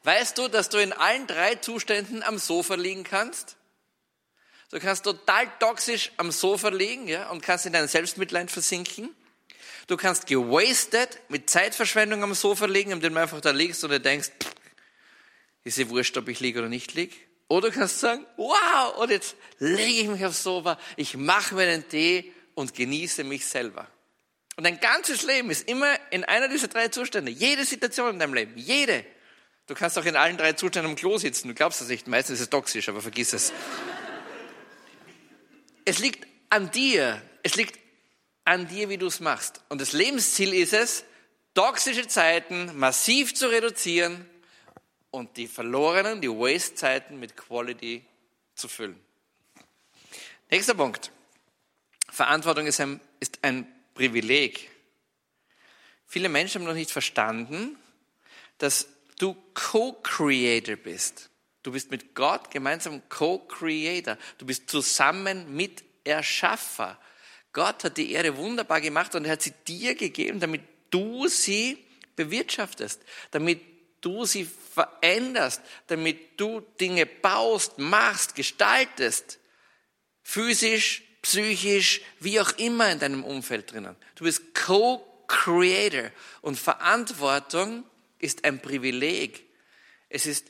Weißt 0.02 0.38
du, 0.38 0.48
dass 0.48 0.68
du 0.68 0.78
in 0.78 0.92
allen 0.92 1.26
drei 1.26 1.56
Zuständen 1.56 2.22
am 2.22 2.38
Sofa 2.38 2.74
liegen 2.74 3.04
kannst? 3.04 3.56
Du 4.70 4.78
kannst 4.78 5.04
total 5.04 5.50
toxisch 5.58 6.12
am 6.18 6.30
Sofa 6.30 6.68
liegen 6.68 7.08
ja, 7.08 7.30
und 7.30 7.42
kannst 7.42 7.64
in 7.64 7.72
dein 7.72 7.88
Selbstmitleid 7.88 8.50
versinken. 8.50 9.14
Du 9.86 9.96
kannst 9.96 10.26
gewastet 10.26 11.20
mit 11.28 11.48
Zeitverschwendung 11.48 12.22
am 12.22 12.34
Sofa 12.34 12.66
liegen, 12.66 12.90
indem 12.90 13.14
du 13.14 13.20
einfach 13.20 13.40
da 13.40 13.50
liegst 13.50 13.82
und 13.84 13.90
du 13.90 14.00
denkst, 14.00 14.30
pff, 14.42 14.54
ist 15.68 15.78
ja 15.78 15.88
wurscht, 15.88 16.16
ob 16.16 16.28
ich 16.28 16.40
liege 16.40 16.58
oder 16.58 16.68
nicht 16.68 16.94
liege. 16.94 17.14
Oder 17.48 17.70
du 17.70 17.78
kannst 17.78 18.00
sagen, 18.00 18.26
wow, 18.36 18.96
und 18.98 19.10
jetzt 19.10 19.36
lege 19.58 20.02
ich 20.02 20.08
mich 20.08 20.24
aufs 20.24 20.42
Sofa, 20.42 20.78
ich 20.96 21.16
mache 21.16 21.54
mir 21.54 21.68
einen 21.68 21.88
Tee 21.88 22.32
und 22.54 22.74
genieße 22.74 23.24
mich 23.24 23.46
selber. 23.46 23.86
Und 24.56 24.64
dein 24.64 24.80
ganzes 24.80 25.22
Leben 25.22 25.50
ist 25.50 25.68
immer 25.68 25.94
in 26.10 26.24
einer 26.24 26.48
dieser 26.48 26.68
drei 26.68 26.88
Zustände. 26.88 27.30
Jede 27.30 27.64
Situation 27.64 28.14
in 28.14 28.18
deinem 28.18 28.34
Leben, 28.34 28.52
jede. 28.56 29.04
Du 29.66 29.74
kannst 29.74 29.98
auch 29.98 30.04
in 30.04 30.16
allen 30.16 30.36
drei 30.36 30.54
Zuständen 30.54 30.90
am 30.90 30.96
Klo 30.96 31.16
sitzen. 31.16 31.48
Du 31.48 31.54
glaubst 31.54 31.80
das 31.80 31.88
nicht. 31.88 32.06
Meistens 32.08 32.34
ist 32.34 32.44
es 32.46 32.50
toxisch, 32.50 32.88
aber 32.88 33.00
vergiss 33.00 33.32
es. 33.32 33.52
es 35.84 36.00
liegt 36.00 36.26
an 36.50 36.70
dir. 36.70 37.22
Es 37.42 37.54
liegt 37.54 37.78
an 38.44 38.66
dir, 38.66 38.88
wie 38.88 38.98
du 38.98 39.06
es 39.06 39.20
machst. 39.20 39.60
Und 39.68 39.80
das 39.80 39.92
Lebensziel 39.92 40.54
ist 40.54 40.72
es, 40.72 41.04
toxische 41.54 42.08
Zeiten 42.08 42.76
massiv 42.76 43.34
zu 43.34 43.48
reduzieren 43.48 44.28
und 45.10 45.36
die 45.36 45.46
verlorenen, 45.46 46.20
die 46.20 46.28
Waste-Zeiten 46.28 47.18
mit 47.18 47.36
Quality 47.36 48.04
zu 48.54 48.68
füllen. 48.68 48.98
Nächster 50.50 50.74
Punkt. 50.74 51.12
Verantwortung 52.10 52.66
ist 52.66 52.80
ein, 52.80 53.00
ist 53.20 53.38
ein 53.42 53.66
Privileg. 53.94 54.70
Viele 56.06 56.28
Menschen 56.28 56.60
haben 56.60 56.68
noch 56.68 56.74
nicht 56.74 56.90
verstanden, 56.90 57.76
dass 58.58 58.88
du 59.18 59.36
Co-Creator 59.54 60.76
bist. 60.76 61.30
Du 61.62 61.72
bist 61.72 61.90
mit 61.90 62.14
Gott 62.14 62.50
gemeinsam 62.50 63.02
Co-Creator. 63.08 64.16
Du 64.38 64.46
bist 64.46 64.70
zusammen 64.70 65.54
mit 65.54 65.84
Erschaffer. 66.04 66.98
Gott 67.52 67.84
hat 67.84 67.96
die 67.96 68.12
Erde 68.12 68.36
wunderbar 68.36 68.80
gemacht 68.80 69.14
und 69.14 69.24
er 69.24 69.32
hat 69.32 69.42
sie 69.42 69.52
dir 69.66 69.94
gegeben, 69.94 70.40
damit 70.40 70.62
du 70.90 71.28
sie 71.28 71.84
bewirtschaftest, 72.16 73.02
damit 73.30 73.60
du 74.00 74.24
sie 74.24 74.44
veränderst, 74.44 75.60
damit 75.88 76.40
du 76.40 76.60
Dinge 76.80 77.06
baust, 77.06 77.78
machst, 77.78 78.34
gestaltest, 78.34 79.38
physisch, 80.22 81.02
psychisch, 81.22 82.00
wie 82.20 82.40
auch 82.40 82.52
immer 82.58 82.90
in 82.90 82.98
deinem 82.98 83.24
Umfeld 83.24 83.72
drinnen. 83.72 83.96
Du 84.14 84.24
bist 84.24 84.54
Co-Creator 84.54 86.10
und 86.42 86.58
Verantwortung 86.58 87.84
ist 88.18 88.44
ein 88.44 88.60
Privileg. 88.60 89.44
Es 90.08 90.26
ist 90.26 90.46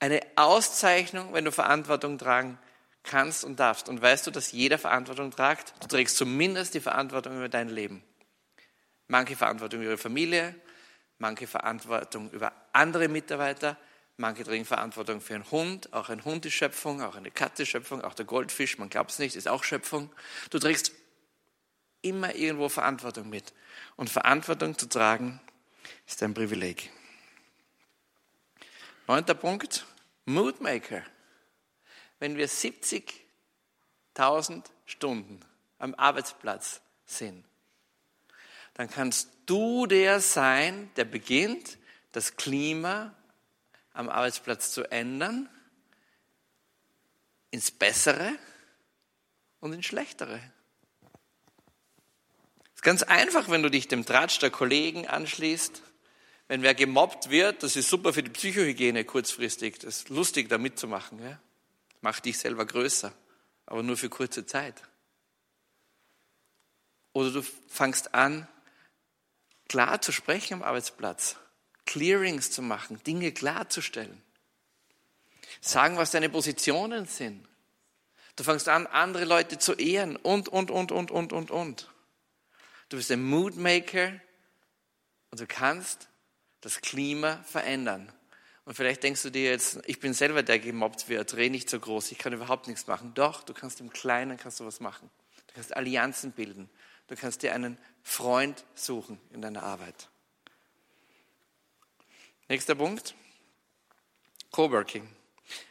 eine 0.00 0.20
Auszeichnung, 0.36 1.32
wenn 1.32 1.44
du 1.44 1.52
Verantwortung 1.52 2.18
tragen 2.18 2.58
kannst 3.02 3.44
und 3.44 3.60
darfst. 3.60 3.88
Und 3.88 4.02
weißt 4.02 4.26
du, 4.26 4.30
dass 4.30 4.52
jeder 4.52 4.78
Verantwortung 4.78 5.30
tragt? 5.30 5.74
Du 5.82 5.86
trägst 5.86 6.16
zumindest 6.16 6.74
die 6.74 6.80
Verantwortung 6.80 7.36
über 7.36 7.48
dein 7.48 7.68
Leben. 7.68 8.02
Manche 9.06 9.36
Verantwortung 9.36 9.80
über 9.80 9.90
ihre 9.90 9.98
Familie, 9.98 10.54
manche 11.18 11.46
Verantwortung 11.46 12.30
über 12.30 12.52
andere 12.72 13.08
Mitarbeiter, 13.08 13.76
manche 14.16 14.44
tragen 14.44 14.64
Verantwortung 14.64 15.20
für 15.20 15.34
einen 15.34 15.50
Hund, 15.50 15.92
auch 15.92 16.08
ein 16.08 16.24
Hund 16.24 16.46
ist 16.46 16.54
Schöpfung, 16.54 17.02
auch 17.02 17.16
eine 17.16 17.30
Katze 17.30 17.64
ist 17.64 17.68
Schöpfung, 17.70 18.02
auch 18.02 18.14
der 18.14 18.24
Goldfisch, 18.24 18.78
man 18.78 18.88
glaubt 18.88 19.10
es 19.10 19.18
nicht, 19.18 19.36
ist 19.36 19.48
auch 19.48 19.64
Schöpfung. 19.64 20.10
Du 20.50 20.58
trägst 20.58 20.92
immer 22.02 22.34
irgendwo 22.34 22.68
Verantwortung 22.68 23.30
mit. 23.30 23.54
Und 23.96 24.10
Verantwortung 24.10 24.76
zu 24.78 24.88
tragen 24.88 25.40
ist 26.06 26.22
ein 26.22 26.34
Privileg. 26.34 26.90
Neunter 29.06 29.34
Punkt, 29.34 29.86
Moodmaker. 30.24 31.02
Wenn 32.18 32.36
wir 32.36 32.48
70.000 32.48 34.64
Stunden 34.86 35.38
am 35.78 35.94
Arbeitsplatz 35.94 36.80
sind, 37.04 37.44
dann 38.74 38.90
kannst 38.90 39.33
du 39.46 39.86
der 39.86 40.20
sein, 40.20 40.90
der 40.96 41.04
beginnt, 41.04 41.78
das 42.12 42.36
Klima 42.36 43.14
am 43.92 44.08
Arbeitsplatz 44.08 44.72
zu 44.72 44.90
ändern, 44.90 45.48
ins 47.50 47.70
Bessere 47.70 48.36
und 49.60 49.72
ins 49.72 49.86
Schlechtere. 49.86 50.40
Es 52.72 52.76
ist 52.76 52.82
ganz 52.82 53.02
einfach, 53.02 53.48
wenn 53.48 53.62
du 53.62 53.70
dich 53.70 53.88
dem 53.88 54.04
Tratsch 54.04 54.40
der 54.40 54.50
Kollegen 54.50 55.06
anschließt. 55.06 55.82
Wenn 56.48 56.62
wer 56.62 56.74
gemobbt 56.74 57.30
wird, 57.30 57.62
das 57.62 57.76
ist 57.76 57.88
super 57.88 58.12
für 58.12 58.22
die 58.22 58.30
Psychohygiene 58.30 59.04
kurzfristig. 59.04 59.78
Das 59.78 59.98
ist 59.98 60.08
lustig, 60.08 60.48
da 60.48 60.58
mitzumachen. 60.58 61.22
Ja? 61.22 61.40
Macht 62.00 62.26
dich 62.26 62.38
selber 62.38 62.66
größer, 62.66 63.14
aber 63.66 63.82
nur 63.82 63.96
für 63.96 64.10
kurze 64.10 64.44
Zeit. 64.44 64.82
Oder 67.12 67.30
du 67.30 67.42
fangst 67.68 68.14
an, 68.14 68.48
klar 69.68 70.00
zu 70.00 70.12
sprechen 70.12 70.54
am 70.54 70.62
Arbeitsplatz, 70.62 71.36
Clearings 71.86 72.50
zu 72.50 72.62
machen, 72.62 73.02
Dinge 73.04 73.32
klarzustellen, 73.32 74.22
sagen, 75.60 75.96
was 75.96 76.10
deine 76.10 76.28
Positionen 76.28 77.06
sind. 77.06 77.46
Du 78.36 78.42
fängst 78.42 78.68
an, 78.68 78.86
andere 78.86 79.24
Leute 79.24 79.58
zu 79.58 79.74
ehren 79.74 80.16
und, 80.16 80.48
und, 80.48 80.70
und, 80.70 80.90
und, 80.90 81.10
und, 81.10 81.32
und, 81.32 81.50
und. 81.50 81.90
Du 82.88 82.96
bist 82.96 83.10
ein 83.10 83.22
Moodmaker 83.22 84.12
und 85.30 85.40
du 85.40 85.46
kannst 85.46 86.08
das 86.60 86.80
Klima 86.80 87.42
verändern. 87.44 88.12
Und 88.64 88.74
vielleicht 88.74 89.02
denkst 89.02 89.22
du 89.22 89.30
dir 89.30 89.50
jetzt, 89.50 89.80
ich 89.86 90.00
bin 90.00 90.14
selber 90.14 90.42
der 90.42 90.58
gemobbt 90.58 91.08
wird, 91.08 91.32
dreh 91.32 91.50
nicht 91.50 91.68
so 91.68 91.78
groß, 91.78 92.12
ich 92.12 92.18
kann 92.18 92.32
überhaupt 92.32 92.66
nichts 92.66 92.86
machen. 92.86 93.12
Doch, 93.14 93.42
du 93.42 93.52
kannst 93.52 93.80
im 93.80 93.90
Kleinen 93.90 94.38
kannst 94.38 94.58
du 94.60 94.64
was 94.64 94.80
machen. 94.80 95.10
Du 95.48 95.54
kannst 95.54 95.76
Allianzen 95.76 96.32
bilden. 96.32 96.70
Du 97.08 97.16
kannst 97.16 97.42
dir 97.42 97.54
einen 97.54 97.78
Freund 98.02 98.64
suchen 98.74 99.20
in 99.32 99.42
deiner 99.42 99.62
Arbeit. 99.62 100.08
Nächster 102.48 102.74
Punkt. 102.74 103.14
Coworking. 104.50 105.08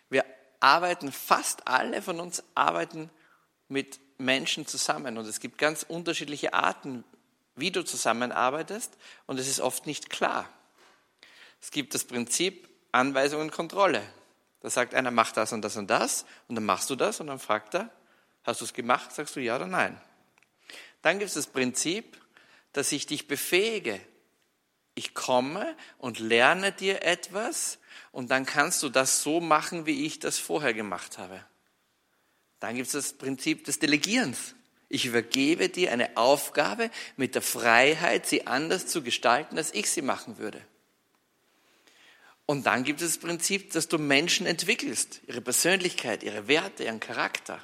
Wir 0.09 0.25
arbeiten, 0.59 1.11
fast 1.11 1.67
alle 1.67 2.01
von 2.01 2.19
uns 2.19 2.43
arbeiten 2.55 3.09
mit 3.67 3.99
Menschen 4.17 4.65
zusammen 4.65 5.17
und 5.17 5.25
es 5.25 5.39
gibt 5.39 5.57
ganz 5.57 5.83
unterschiedliche 5.83 6.53
Arten, 6.53 7.03
wie 7.55 7.71
du 7.71 7.83
zusammenarbeitest 7.83 8.97
und 9.25 9.39
es 9.39 9.47
ist 9.47 9.59
oft 9.59 9.85
nicht 9.85 10.09
klar. 10.09 10.49
Es 11.61 11.71
gibt 11.71 11.93
das 11.93 12.03
Prinzip 12.03 12.69
Anweisung 12.91 13.41
und 13.41 13.51
Kontrolle. 13.51 14.01
Da 14.61 14.69
sagt 14.69 14.93
einer, 14.93 15.11
mach 15.11 15.31
das 15.31 15.53
und 15.53 15.61
das 15.61 15.77
und 15.77 15.89
das 15.89 16.25
und 16.47 16.55
dann 16.55 16.65
machst 16.65 16.89
du 16.89 16.95
das 16.95 17.19
und 17.19 17.27
dann 17.27 17.39
fragt 17.39 17.75
er, 17.75 17.89
hast 18.43 18.61
du 18.61 18.65
es 18.65 18.73
gemacht? 18.73 19.11
Sagst 19.11 19.35
du 19.35 19.39
ja 19.39 19.55
oder 19.55 19.67
nein? 19.67 19.99
Dann 21.03 21.19
gibt 21.19 21.27
es 21.29 21.35
das 21.35 21.47
Prinzip, 21.47 22.17
dass 22.71 22.91
ich 22.91 23.05
dich 23.05 23.27
befähige. 23.27 23.99
Ich 24.95 25.13
komme 25.13 25.75
und 25.99 26.19
lerne 26.19 26.71
dir 26.71 27.03
etwas 27.03 27.77
und 28.11 28.31
dann 28.31 28.45
kannst 28.45 28.81
du 28.81 28.89
das 28.89 29.21
so 29.21 29.39
machen, 29.39 29.85
wie 29.85 30.05
ich 30.05 30.19
das 30.19 30.39
vorher 30.39 30.73
gemacht 30.73 31.17
habe. 31.17 31.43
Dann 32.59 32.75
gibt 32.75 32.87
es 32.87 32.93
das 32.93 33.13
Prinzip 33.13 33.65
des 33.65 33.79
Delegierens. 33.79 34.55
Ich 34.87 35.05
übergebe 35.05 35.69
dir 35.69 35.91
eine 35.91 36.15
Aufgabe 36.15 36.89
mit 37.17 37.35
der 37.35 37.41
Freiheit, 37.41 38.25
sie 38.25 38.47
anders 38.47 38.87
zu 38.87 39.01
gestalten, 39.01 39.57
als 39.57 39.73
ich 39.73 39.89
sie 39.89 40.03
machen 40.03 40.37
würde. 40.37 40.61
Und 42.45 42.65
dann 42.65 42.83
gibt 42.83 43.01
es 43.01 43.15
das 43.15 43.17
Prinzip, 43.17 43.71
dass 43.71 43.87
du 43.87 43.97
Menschen 43.97 44.45
entwickelst, 44.45 45.21
ihre 45.27 45.41
Persönlichkeit, 45.41 46.23
ihre 46.23 46.47
Werte, 46.47 46.83
ihren 46.83 46.99
Charakter. 46.99 47.59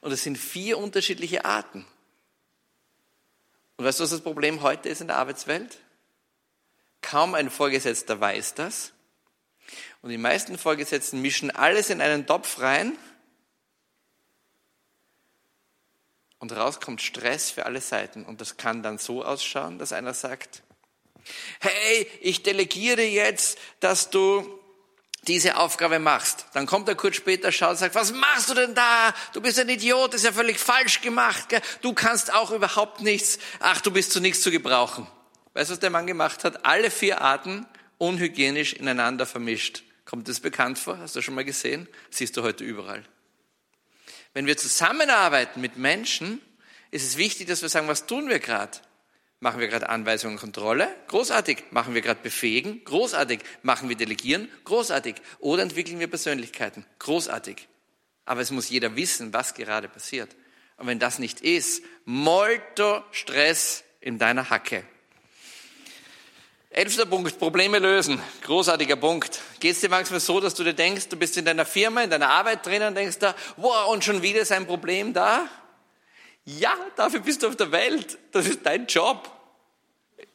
Und 0.00 0.12
es 0.12 0.22
sind 0.22 0.36
vier 0.36 0.78
unterschiedliche 0.78 1.44
Arten. 1.44 1.86
Und 3.76 3.84
weißt 3.84 4.00
du, 4.00 4.04
was 4.04 4.10
das 4.10 4.22
Problem 4.22 4.62
heute 4.62 4.88
ist 4.88 5.00
in 5.00 5.08
der 5.08 5.16
Arbeitswelt? 5.16 5.78
Kaum 7.02 7.34
ein 7.34 7.50
Vorgesetzter 7.50 8.20
weiß 8.20 8.54
das. 8.54 8.92
Und 10.02 10.10
die 10.10 10.18
meisten 10.18 10.56
Vorgesetzten 10.58 11.20
mischen 11.20 11.50
alles 11.50 11.90
in 11.90 12.00
einen 12.00 12.26
Topf 12.26 12.60
rein. 12.60 12.96
Und 16.38 16.52
raus 16.52 16.80
kommt 16.80 17.02
Stress 17.02 17.50
für 17.50 17.66
alle 17.66 17.80
Seiten. 17.80 18.24
Und 18.24 18.40
das 18.40 18.56
kann 18.56 18.82
dann 18.82 18.98
so 18.98 19.24
ausschauen, 19.24 19.78
dass 19.78 19.92
einer 19.92 20.14
sagt, 20.14 20.62
hey, 21.60 22.08
ich 22.20 22.42
delegiere 22.42 23.02
jetzt, 23.02 23.58
dass 23.80 24.10
du 24.10 24.55
diese 25.26 25.56
Aufgabe 25.56 25.98
machst. 25.98 26.46
Dann 26.52 26.66
kommt 26.66 26.88
er 26.88 26.94
kurz 26.94 27.16
später, 27.16 27.50
schaut 27.52 27.70
und 27.70 27.76
sagt, 27.76 27.94
was 27.94 28.12
machst 28.12 28.48
du 28.48 28.54
denn 28.54 28.74
da? 28.74 29.14
Du 29.32 29.40
bist 29.40 29.58
ein 29.58 29.68
Idiot, 29.68 30.14
das 30.14 30.20
ist 30.20 30.26
ja 30.26 30.32
völlig 30.32 30.58
falsch 30.58 31.00
gemacht. 31.00 31.48
Gell? 31.48 31.60
Du 31.82 31.92
kannst 31.92 32.32
auch 32.32 32.50
überhaupt 32.50 33.00
nichts. 33.00 33.38
Ach, 33.60 33.80
du 33.80 33.90
bist 33.90 34.12
zu 34.12 34.20
nichts 34.20 34.42
zu 34.42 34.50
gebrauchen. 34.50 35.06
Weißt 35.54 35.70
du, 35.70 35.72
was 35.72 35.80
der 35.80 35.90
Mann 35.90 36.06
gemacht 36.06 36.44
hat? 36.44 36.64
Alle 36.64 36.90
vier 36.90 37.20
Arten 37.20 37.66
unhygienisch 37.98 38.74
ineinander 38.74 39.26
vermischt. 39.26 39.82
Kommt 40.04 40.28
das 40.28 40.40
bekannt 40.40 40.78
vor? 40.78 40.98
Hast 40.98 41.16
du 41.16 41.22
schon 41.22 41.34
mal 41.34 41.44
gesehen? 41.44 41.88
Siehst 42.10 42.36
du 42.36 42.42
heute 42.42 42.62
überall. 42.62 43.04
Wenn 44.34 44.46
wir 44.46 44.56
zusammenarbeiten 44.56 45.60
mit 45.60 45.78
Menschen, 45.78 46.40
ist 46.90 47.04
es 47.04 47.16
wichtig, 47.16 47.48
dass 47.48 47.62
wir 47.62 47.68
sagen, 47.68 47.88
was 47.88 48.06
tun 48.06 48.28
wir 48.28 48.38
gerade? 48.38 48.78
Machen 49.40 49.60
wir 49.60 49.68
gerade 49.68 49.88
Anweisungen 49.90 50.36
und 50.36 50.40
Kontrolle? 50.40 50.88
Großartig. 51.08 51.64
Machen 51.70 51.94
wir 51.94 52.00
gerade 52.00 52.20
Befähigen? 52.22 52.82
Großartig. 52.84 53.40
Machen 53.62 53.88
wir 53.88 53.96
Delegieren? 53.96 54.50
Großartig. 54.64 55.16
Oder 55.40 55.62
entwickeln 55.62 56.00
wir 56.00 56.06
Persönlichkeiten? 56.06 56.86
Großartig. 56.98 57.68
Aber 58.24 58.40
es 58.40 58.50
muss 58.50 58.70
jeder 58.70 58.96
wissen, 58.96 59.34
was 59.34 59.54
gerade 59.54 59.88
passiert. 59.88 60.34
Und 60.78 60.86
wenn 60.86 60.98
das 60.98 61.18
nicht 61.18 61.42
ist, 61.42 61.82
molto 62.04 63.02
Stress 63.12 63.84
in 64.00 64.18
deiner 64.18 64.48
Hacke. 64.48 64.84
Elfter 66.70 67.06
Punkt, 67.06 67.38
Probleme 67.38 67.78
lösen. 67.78 68.20
Großartiger 68.42 68.96
Punkt. 68.96 69.40
Geht 69.60 69.72
es 69.72 69.80
dir 69.80 69.88
manchmal 69.88 70.20
so, 70.20 70.40
dass 70.40 70.54
du 70.54 70.64
dir 70.64 70.74
denkst, 70.74 71.08
du 71.08 71.16
bist 71.16 71.36
in 71.36 71.44
deiner 71.44 71.64
Firma, 71.64 72.02
in 72.02 72.10
deiner 72.10 72.28
Arbeit 72.28 72.66
drin 72.66 72.82
und 72.82 72.94
denkst 72.94 73.18
da, 73.18 73.34
wow, 73.56 73.92
und 73.92 74.04
schon 74.04 74.22
wieder 74.22 74.40
ist 74.40 74.52
ein 74.52 74.66
Problem 74.66 75.12
da? 75.12 75.48
Ja, 76.46 76.74
dafür 76.94 77.20
bist 77.20 77.42
du 77.42 77.48
auf 77.48 77.56
der 77.56 77.72
Welt. 77.72 78.18
Das 78.30 78.46
ist 78.46 78.64
dein 78.64 78.86
Job. 78.86 79.30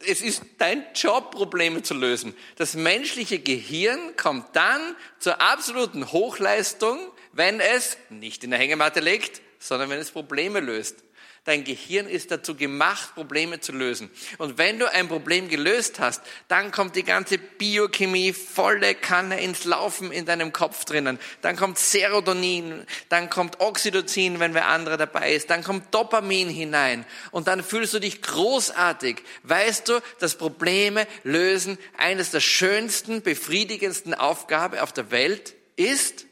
Es 0.05 0.21
ist 0.21 0.43
dein 0.57 0.85
Job, 0.93 1.31
Probleme 1.31 1.83
zu 1.83 1.93
lösen. 1.93 2.35
Das 2.57 2.75
menschliche 2.75 3.39
Gehirn 3.39 4.15
kommt 4.17 4.55
dann 4.55 4.95
zur 5.19 5.41
absoluten 5.41 6.11
Hochleistung, 6.11 6.99
wenn 7.31 7.59
es 7.61 7.97
nicht 8.09 8.43
in 8.43 8.51
der 8.51 8.59
Hängematte 8.59 8.99
liegt, 8.99 9.41
sondern 9.57 9.89
wenn 9.89 9.99
es 9.99 10.11
Probleme 10.11 10.59
löst. 10.59 10.97
Dein 11.43 11.63
Gehirn 11.63 12.07
ist 12.07 12.29
dazu 12.29 12.53
gemacht, 12.53 13.15
Probleme 13.15 13.59
zu 13.59 13.71
lösen. 13.71 14.11
Und 14.37 14.59
wenn 14.59 14.77
du 14.77 14.91
ein 14.91 15.07
Problem 15.07 15.49
gelöst 15.49 15.99
hast, 15.99 16.21
dann 16.47 16.69
kommt 16.71 16.95
die 16.95 17.03
ganze 17.03 17.39
Biochemie 17.39 18.31
volle 18.31 18.93
Kanne 18.93 19.41
ins 19.41 19.65
Laufen 19.65 20.11
in 20.11 20.27
deinem 20.27 20.53
Kopf 20.53 20.85
drinnen. 20.85 21.17
Dann 21.41 21.55
kommt 21.55 21.79
Serotonin, 21.79 22.85
dann 23.09 23.31
kommt 23.31 23.59
Oxytocin, 23.59 24.39
wenn 24.39 24.53
wer 24.53 24.67
andere 24.67 24.97
dabei 24.97 25.33
ist, 25.33 25.49
dann 25.49 25.63
kommt 25.63 25.91
Dopamin 25.95 26.47
hinein. 26.47 27.07
Und 27.31 27.47
dann 27.47 27.63
fühlst 27.63 27.95
du 27.95 27.99
dich 27.99 28.21
großartig. 28.21 29.23
Weißt 29.41 29.89
du, 29.89 29.99
dass 30.19 30.37
Probleme 30.37 31.07
lösen 31.23 31.79
eines 31.97 32.29
der 32.29 32.41
schönsten, 32.41 33.23
befriedigendsten 33.23 34.13
Aufgaben 34.13 34.77
auf 34.77 34.93
der 34.93 35.09
Welt 35.09 35.55
ist? 35.75 36.27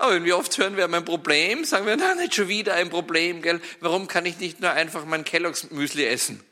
Aber 0.00 0.14
wenn 0.14 0.24
wir 0.24 0.38
oft 0.38 0.56
hören, 0.56 0.76
wir 0.78 0.84
haben 0.84 0.94
ein 0.94 1.04
Problem, 1.04 1.62
sagen 1.66 1.84
wir, 1.84 1.94
na, 1.98 2.14
nicht 2.14 2.34
schon 2.34 2.48
wieder 2.48 2.72
ein 2.72 2.88
Problem, 2.88 3.42
gell? 3.42 3.60
Warum 3.80 4.08
kann 4.08 4.24
ich 4.24 4.38
nicht 4.38 4.58
nur 4.58 4.70
einfach 4.70 5.04
mein 5.04 5.24
Kelloggs 5.24 5.70
Müsli 5.70 6.06
essen? 6.06 6.42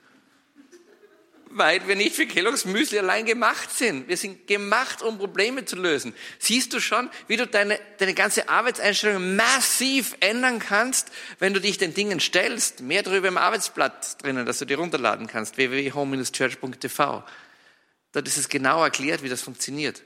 Weil 1.46 1.88
wir 1.88 1.96
nicht 1.96 2.14
für 2.14 2.26
Kelloggs 2.26 2.66
Müsli 2.66 2.98
allein 2.98 3.24
gemacht 3.24 3.74
sind. 3.74 4.06
Wir 4.06 4.18
sind 4.18 4.46
gemacht, 4.46 5.00
um 5.00 5.16
Probleme 5.16 5.64
zu 5.64 5.76
lösen. 5.76 6.12
Siehst 6.38 6.74
du 6.74 6.78
schon, 6.78 7.08
wie 7.26 7.38
du 7.38 7.46
deine, 7.46 7.80
deine 7.96 8.12
ganze 8.12 8.50
Arbeitseinstellung 8.50 9.34
massiv 9.34 10.14
ändern 10.20 10.58
kannst, 10.58 11.10
wenn 11.38 11.54
du 11.54 11.60
dich 11.62 11.78
den 11.78 11.94
Dingen 11.94 12.20
stellst? 12.20 12.82
Mehr 12.82 13.02
darüber 13.02 13.28
im 13.28 13.38
Arbeitsblatt 13.38 14.22
drinnen, 14.22 14.44
dass 14.44 14.58
du 14.58 14.66
dir 14.66 14.76
runterladen 14.76 15.26
kannst, 15.26 15.56
www.home-church.tv. 15.56 17.24
Dort 18.12 18.28
ist 18.28 18.36
es 18.36 18.50
genau 18.50 18.84
erklärt, 18.84 19.22
wie 19.22 19.30
das 19.30 19.40
funktioniert. 19.40 20.02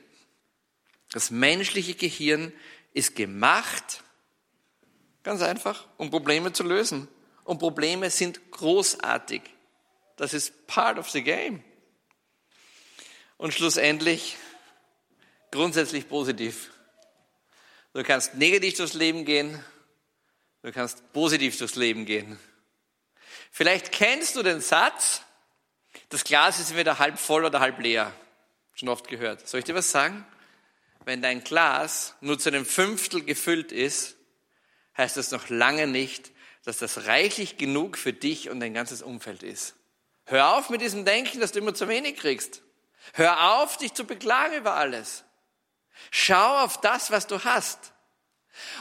Das 1.11 1.33
menschliche 1.33 1.95
Gehirn 1.95 2.53
ist 2.93 3.17
gemacht, 3.17 4.03
ganz 5.23 5.43
einfach, 5.43 5.87
um 5.97 6.11
Probleme 6.11 6.53
zu 6.53 6.63
lösen. 6.63 7.09
Und 7.45 7.59
Probleme 7.59 8.11
sind 8.11 8.53
großartig. 8.53 9.43
Das 10.17 10.35
ist 10.35 10.67
part 10.67 10.99
of 10.99 11.11
the 11.11 11.23
game. 11.23 11.63
Und 13.37 13.53
schlussendlich 13.53 14.37
grundsätzlich 15.53 16.09
positiv. 16.09 16.71
Du 17.93 18.03
kannst 18.03 18.35
negativ 18.35 18.77
durchs 18.77 18.95
Leben 18.95 19.25
gehen, 19.25 19.63
du 20.63 20.73
kannst 20.73 21.13
positiv 21.13 21.59
durchs 21.59 21.77
Leben 21.77 22.07
gehen. 22.07 22.39
Vielleicht 23.51 23.93
kennst 23.93 24.35
du 24.35 24.43
den 24.43 24.61
Satz, 24.61 25.23
das 26.09 26.25
Glas 26.25 26.59
ist 26.59 26.71
entweder 26.71 26.99
halb 26.99 27.19
voll 27.19 27.45
oder 27.45 27.61
halb 27.61 27.79
leer. 27.79 28.13
Schon 28.75 28.89
oft 28.89 29.09
gehört. 29.09 29.47
Soll 29.47 29.59
ich 29.59 29.65
dir 29.65 29.75
was 29.75 29.91
sagen? 29.91 30.27
Wenn 31.05 31.23
dein 31.23 31.43
Glas 31.45 32.15
nur 32.21 32.39
zu 32.39 32.49
einem 32.49 32.67
Fünftel 32.67 33.25
gefüllt 33.25 33.73
ist, 33.73 34.17
heißt 34.97 35.17
das 35.17 35.31
noch 35.31 35.49
lange 35.49 35.87
nicht, 35.87 36.33
dass 36.65 36.79
das 36.79 37.07
reichlich 37.07 37.57
genug 37.57 37.99
für 37.99 38.13
dich 38.13 38.51
und 38.51 38.61
dein 38.61 38.75
ganzes 38.75 39.03
Umfeld 39.03 39.43
ist. 39.43 39.75
Hör 40.27 40.57
auf 40.57 40.71
mit 40.71 40.81
diesem 40.81 41.05
Denken, 41.05 41.41
dass 41.41 41.53
du 41.53 41.59
immer 41.59 41.75
zu 41.75 41.89
wenig 41.89 42.17
kriegst. 42.17 42.63
Hör 43.15 43.55
auf, 43.55 43.77
dich 43.77 43.95
zu 43.95 44.05
beklagen 44.05 44.55
über 44.55 44.75
alles. 44.75 45.25
Schau 46.11 46.59
auf 46.59 46.81
das, 46.81 47.11
was 47.11 47.27
du 47.27 47.43
hast. 47.43 47.93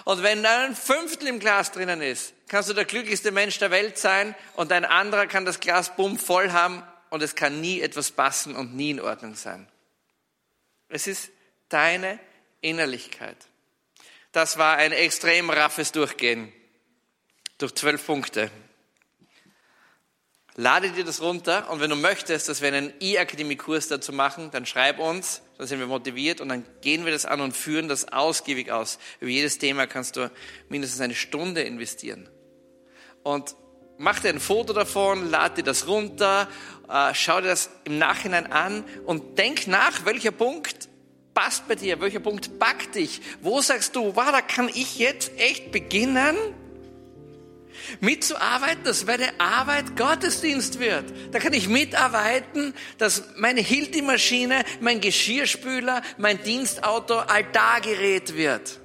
Und 0.04 0.22
wenn 0.22 0.44
da 0.44 0.66
ein 0.66 0.76
Fünftel 0.76 1.28
im 1.28 1.40
Glas 1.40 1.72
drinnen 1.72 2.02
ist, 2.02 2.34
kannst 2.48 2.70
du 2.70 2.74
der 2.74 2.86
glücklichste 2.86 3.32
Mensch 3.32 3.58
der 3.58 3.72
Welt 3.72 3.98
sein 3.98 4.36
und 4.56 4.72
ein 4.72 4.86
anderer 4.86 5.28
kann 5.28 5.46
das 5.46 5.60
Glas 5.60 5.96
bumm 5.96 6.20
voll 6.20 6.52
haben 6.52 6.84
und 7.10 7.24
es 7.24 7.36
kann 7.36 7.62
nie 7.62 7.82
etwas 7.82 8.12
passen 8.12 8.56
und 8.56 8.76
nie 8.76 8.92
in 8.92 9.00
Ordnung 9.00 9.36
sein. 9.36 9.68
Es 10.90 11.08
ist 11.08 11.32
deine 11.74 12.20
Innerlichkeit. 12.62 13.38
Das 14.32 14.58
war 14.58 14.78
ein 14.78 14.92
extrem 14.92 15.50
raffes 15.50 15.92
Durchgehen 15.92 16.52
durch 17.58 17.76
zwölf 17.76 18.06
Punkte. 18.06 18.50
Lade 20.56 20.92
dir 20.92 21.06
das 21.06 21.22
runter 21.22 21.70
und 21.70 21.80
wenn 21.80 21.90
du 21.90 21.96
möchtest, 21.96 22.50
dass 22.50 22.62
wir 22.62 22.68
einen 22.68 22.94
E-Akademie-Kurs 23.00 23.88
dazu 23.88 24.12
machen, 24.12 24.52
dann 24.52 24.66
schreib 24.66 25.00
uns, 25.00 25.42
dann 25.58 25.66
sind 25.66 25.80
wir 25.80 25.88
motiviert 25.88 26.42
und 26.42 26.50
dann 26.50 26.66
gehen 26.82 27.06
wir 27.06 27.14
das 27.14 27.26
an 27.26 27.40
und 27.40 27.56
führen 27.56 27.88
das 27.88 28.12
ausgiebig 28.12 28.70
aus. 28.70 29.00
Über 29.22 29.32
jedes 29.32 29.60
Thema 29.60 29.88
kannst 29.88 30.18
du 30.18 30.30
mindestens 30.68 31.00
eine 31.00 31.16
Stunde 31.16 31.62
investieren. 31.62 32.30
Und 33.24 33.56
mach 33.98 34.20
dir 34.20 34.30
ein 34.30 34.42
Foto 34.42 34.74
davon, 34.74 35.30
lad 35.30 35.58
dir 35.58 35.64
das 35.64 35.88
runter, 35.88 36.50
äh, 36.90 37.14
schau 37.14 37.40
dir 37.40 37.48
das 37.48 37.70
im 37.86 37.98
Nachhinein 37.98 38.52
an 38.52 38.84
und 39.06 39.38
denk 39.38 39.68
nach, 39.68 40.04
welcher 40.04 40.32
Punkt 40.32 40.90
passt 41.34 41.68
bei 41.68 41.76
dir, 41.76 42.00
welcher 42.02 42.20
Punkt 42.20 42.60
packt 42.60 42.96
dich, 42.96 43.22
wo 43.42 43.62
sagst 43.62 43.96
du, 43.96 44.16
wow, 44.16 44.32
da 44.32 44.42
kann 44.42 44.70
ich 44.70 44.98
jetzt 45.00 45.32
echt 45.38 45.72
beginnen, 45.72 46.36
mitzuarbeiten, 48.00 48.84
dass 48.84 49.06
meine 49.06 49.40
Arbeit 49.40 49.96
Gottesdienst 49.98 50.80
wird. 50.80 51.06
Da 51.32 51.40
kann 51.40 51.54
ich 51.54 51.68
mitarbeiten, 51.68 52.74
dass 52.98 53.24
meine 53.38 53.62
Hilti-Maschine, 53.62 54.64
mein 54.80 55.02
Geschirrspüler, 55.02 56.02
mein 56.18 56.42
Dienstauto 56.44 57.16
Altargerät 57.20 58.36
wird. 58.36 58.80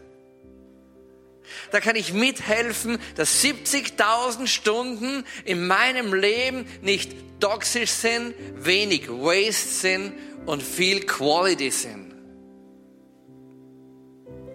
Da 1.70 1.80
kann 1.80 1.96
ich 1.96 2.12
mithelfen, 2.12 2.98
dass 3.14 3.42
70.000 3.42 4.46
Stunden 4.46 5.24
in 5.44 5.66
meinem 5.66 6.12
Leben 6.12 6.66
nicht 6.82 7.12
toxisch 7.40 7.90
sind, 7.90 8.34
wenig 8.56 9.08
Waste 9.08 9.68
sind 9.68 10.12
und 10.46 10.62
viel 10.62 11.06
Quality 11.06 11.70
sind. 11.70 12.15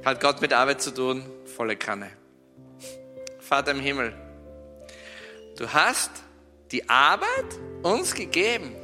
Hat 0.04 0.20
Gott 0.20 0.42
mit 0.42 0.54
Arbeit 0.54 0.82
zu 0.82 0.92
tun? 0.92 1.24
Volle 1.56 1.76
Kanne. 1.76 2.10
Vater 3.40 3.72
im 3.72 3.80
Himmel, 3.80 4.14
Du 5.62 5.72
hast 5.72 6.10
die 6.72 6.90
Arbeit 6.90 7.46
uns 7.84 8.16
gegeben, 8.16 8.76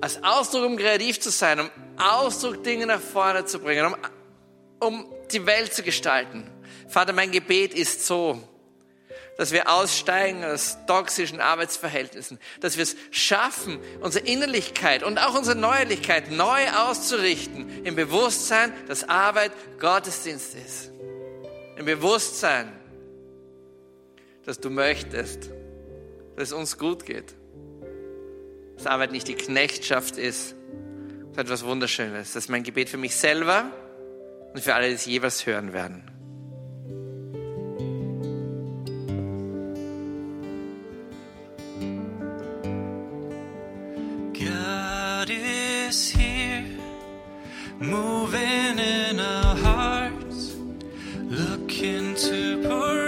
als 0.00 0.20
Ausdruck, 0.24 0.64
um 0.64 0.76
kreativ 0.76 1.20
zu 1.20 1.30
sein, 1.30 1.60
um 1.60 1.70
Ausdruck, 1.96 2.64
Dinge 2.64 2.86
nach 2.86 3.00
vorne 3.00 3.44
zu 3.44 3.60
bringen, 3.60 3.86
um, 3.86 3.96
um 4.80 5.06
die 5.30 5.46
Welt 5.46 5.72
zu 5.72 5.84
gestalten. 5.84 6.50
Vater, 6.88 7.12
mein 7.12 7.30
Gebet 7.30 7.74
ist 7.74 8.04
so, 8.04 8.42
dass 9.36 9.52
wir 9.52 9.70
aussteigen 9.70 10.44
aus 10.44 10.78
toxischen 10.86 11.40
Arbeitsverhältnissen, 11.40 12.38
dass 12.60 12.76
wir 12.76 12.82
es 12.82 12.96
schaffen, 13.10 13.78
unsere 14.00 14.26
Innerlichkeit 14.26 15.02
und 15.02 15.18
auch 15.18 15.34
unsere 15.34 15.56
Neuerlichkeit 15.56 16.30
neu 16.30 16.68
auszurichten, 16.70 17.84
im 17.84 17.96
Bewusstsein, 17.96 18.72
dass 18.88 19.08
Arbeit 19.08 19.52
Gottesdienst 19.78 20.54
ist. 20.54 20.90
Im 21.76 21.86
Bewusstsein, 21.86 22.72
dass 24.44 24.60
du 24.60 24.70
möchtest, 24.70 25.50
dass 26.36 26.48
es 26.48 26.52
uns 26.52 26.78
gut 26.78 27.06
geht. 27.06 27.34
Dass 28.76 28.86
Arbeit 28.86 29.12
nicht 29.12 29.28
die 29.28 29.34
Knechtschaft 29.34 30.18
ist, 30.18 30.50
sondern 30.50 31.46
etwas 31.46 31.64
Wunderschönes. 31.64 32.34
Das 32.34 32.44
ist 32.44 32.50
mein 32.50 32.62
Gebet 32.62 32.90
für 32.90 32.98
mich 32.98 33.16
selber 33.16 33.64
und 34.52 34.60
für 34.60 34.74
alle, 34.74 34.88
die 34.88 34.94
es 34.94 35.06
jeweils 35.06 35.46
hören 35.46 35.72
werden. 35.72 36.11
Here, 45.92 46.64
moving 47.78 48.78
in 48.78 49.20
our 49.20 49.54
hearts, 49.54 50.56
looking 51.28 52.14
to 52.14 52.62
pour 52.66 53.01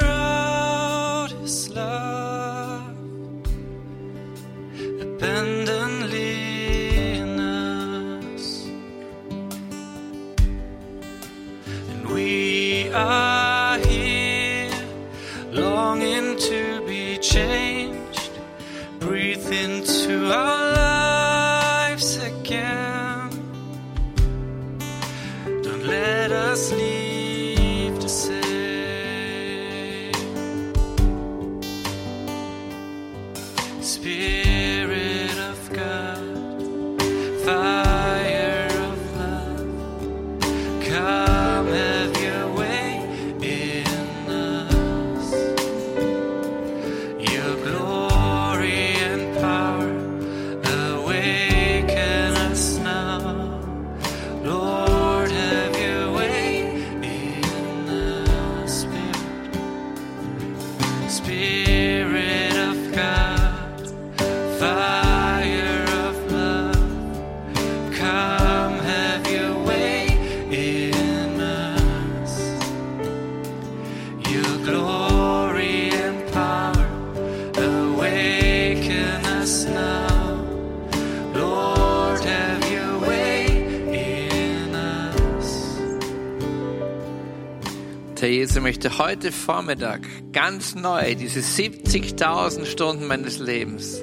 Der 88.45 88.51
Jesus 88.51 88.63
möchte 88.63 88.99
heute 88.99 89.33
Vormittag 89.33 90.03
ganz 90.35 90.75
neu 90.75 91.15
diese 91.15 91.41
70.000 91.41 92.67
Stunden 92.67 93.07
meines 93.07 93.39
Lebens, 93.39 94.03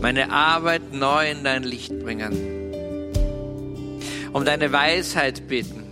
meine 0.00 0.30
Arbeit 0.30 0.92
neu 0.92 1.28
in 1.28 1.42
dein 1.42 1.64
Licht 1.64 1.98
bringen, 1.98 2.32
um 4.32 4.44
deine 4.44 4.70
Weisheit 4.70 5.48
bitten. 5.48 5.82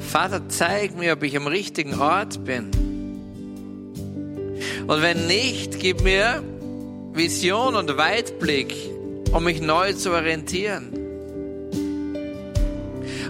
Vater, 0.00 0.48
zeig 0.48 0.98
mir, 0.98 1.12
ob 1.12 1.22
ich 1.22 1.36
am 1.36 1.46
richtigen 1.46 1.94
Ort 2.00 2.44
bin. 2.44 2.70
Und 4.88 5.02
wenn 5.02 5.28
nicht, 5.28 5.78
gib 5.78 6.02
mir 6.02 6.42
Vision 7.12 7.76
und 7.76 7.96
Weitblick, 7.96 8.74
um 9.30 9.44
mich 9.44 9.60
neu 9.60 9.92
zu 9.92 10.10
orientieren. 10.10 11.01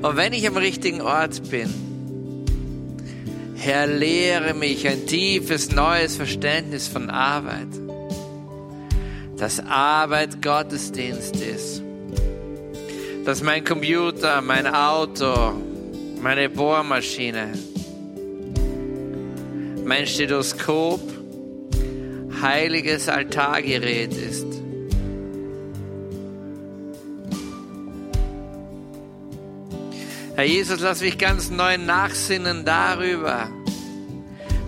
Und 0.02 0.16
wenn 0.16 0.32
ich 0.32 0.46
am 0.48 0.56
richtigen 0.56 1.00
Ort 1.00 1.48
bin, 1.48 1.72
Herr, 3.54 3.86
lehre 3.86 4.54
mich 4.54 4.88
ein 4.88 5.06
tiefes 5.06 5.70
neues 5.70 6.16
Verständnis 6.16 6.88
von 6.88 7.08
Arbeit. 7.08 7.68
Dass 9.36 9.60
Arbeit 9.60 10.42
Gottesdienst 10.42 11.36
ist. 11.36 11.82
Dass 13.24 13.40
mein 13.44 13.62
Computer, 13.64 14.40
mein 14.40 14.66
Auto, 14.66 15.52
meine 16.20 16.48
Bohrmaschine, 16.48 17.52
mein 19.84 20.08
Stethoskop 20.08 21.00
heiliges 22.40 23.08
Altargerät 23.08 24.12
ist. 24.16 24.61
Herr 30.42 30.48
Jesus, 30.48 30.80
lass 30.80 31.02
mich 31.02 31.18
ganz 31.18 31.50
neu 31.50 31.78
nachsinnen 31.78 32.64
darüber, 32.64 33.48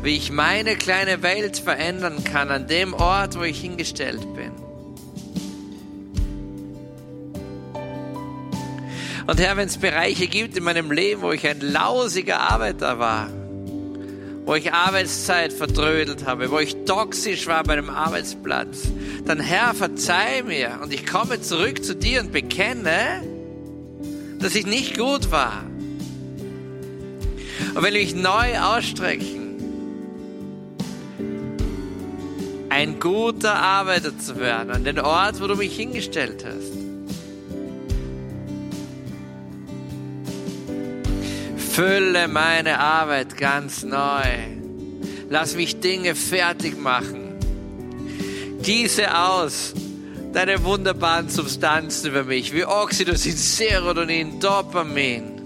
wie 0.05 0.17
ich 0.17 0.31
meine 0.31 0.77
kleine 0.77 1.25
Welt 1.25 1.59
verändern 1.59 2.23
kann 2.23 2.53
an 2.53 2.69
dem 2.69 2.95
Ort, 2.95 3.37
wo 3.37 3.43
ich 3.43 3.61
hingestellt 3.61 4.21
bin. 4.37 4.53
Und 9.27 9.41
Herr, 9.41 9.57
wenn 9.57 9.67
es 9.67 9.79
Bereiche 9.79 10.29
gibt 10.29 10.57
in 10.57 10.63
meinem 10.63 10.93
Leben, 10.93 11.23
wo 11.23 11.33
ich 11.33 11.45
ein 11.45 11.61
lausiger 11.61 12.39
Arbeiter 12.39 13.01
war, 13.01 13.29
wo 14.45 14.55
ich 14.55 14.73
Arbeitszeit 14.73 15.53
verdrödelt 15.53 16.25
habe, 16.25 16.53
wo 16.53 16.61
ich 16.61 16.85
toxisch 16.85 17.49
war 17.49 17.65
bei 17.65 17.73
einem 17.73 17.91
Arbeitsplatz, 17.91 18.93
dann 19.25 19.41
Herr, 19.41 19.75
verzeih 19.75 20.45
mir 20.45 20.79
und 20.85 20.95
ich 20.95 21.05
komme 21.05 21.41
zurück 21.41 21.85
zu 21.85 21.97
dir 21.97 22.21
und 22.21 22.31
bekenne, 22.31 23.34
dass 24.45 24.55
ich 24.55 24.67
nicht 24.67 24.99
gut 24.99 25.31
war. 25.31 25.63
Und 27.75 27.83
will 27.83 27.93
mich 27.93 28.15
neu 28.15 28.61
ausstrecken, 28.61 29.57
ein 32.69 33.01
guter 33.01 33.55
Arbeiter 33.55 34.19
zu 34.19 34.39
werden 34.39 34.71
an 34.71 34.85
den 34.85 35.01
Ort, 35.01 35.41
wo 35.41 35.47
du 35.47 35.57
mich 35.57 35.75
hingestellt 35.75 36.45
hast. 36.45 36.75
Fülle 41.57 42.29
meine 42.29 42.81
Arbeit 42.81 43.39
ganz 43.39 43.83
neu. 43.83 44.29
Lass 45.31 45.57
mich 45.57 45.81
Dinge 45.81 46.15
fertig 46.15 46.79
machen. 46.79 47.33
Gieße 48.61 49.17
aus 49.17 49.73
deine 50.35 50.65
wunderbaren 50.65 51.29
Substanzen 51.29 52.09
über 52.09 52.25
mich, 52.25 52.53
wie 52.53 52.65
Oxytocin, 52.65 53.37
Serotonin, 53.37 54.41
Dopamin. 54.41 55.41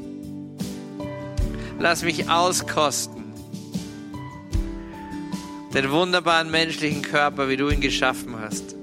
Lass 1.79 2.03
mich 2.03 2.29
auskosten. 2.29 3.25
Den 5.75 5.91
wunderbaren 5.91 6.51
menschlichen 6.51 7.03
Körper, 7.03 7.49
wie 7.51 7.59
du 7.59 7.69
ihn 7.69 7.83
geschaffen 7.83 8.41
hast. 8.41 8.75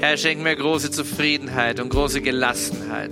Herr, 0.00 0.18
schenk 0.18 0.42
mir 0.42 0.54
große 0.54 0.90
Zufriedenheit 0.90 1.80
und 1.80 1.88
große 1.88 2.20
Gelassenheit. 2.20 3.10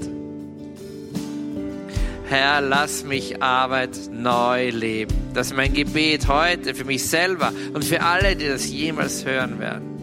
Herr, 2.27 2.61
lass 2.63 3.05
mich 3.05 3.43
Arbeit 3.43 3.99
neu 4.11 4.71
leben. 4.71 5.15
Das 5.35 5.49
ist 5.49 5.57
mein 5.57 5.75
Gebet 5.75 6.27
heute 6.27 6.75
für 6.75 6.85
mich 6.85 7.07
selber 7.07 7.53
und 7.75 7.85
für 7.85 8.03
alle, 8.03 8.35
die 8.35 8.49
das 8.49 8.69
jemals 8.69 9.27
hören 9.27 9.59
werden. 9.59 9.94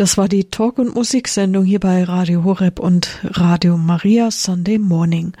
Das 0.00 0.16
war 0.16 0.28
die 0.28 0.44
Talk- 0.44 0.78
und 0.78 0.94
Musiksendung 0.94 1.62
hier 1.62 1.78
bei 1.78 2.02
Radio 2.04 2.42
Horeb 2.42 2.80
und 2.80 3.18
Radio 3.22 3.76
Maria 3.76 4.30
Sunday 4.30 4.78
Morning. 4.78 5.34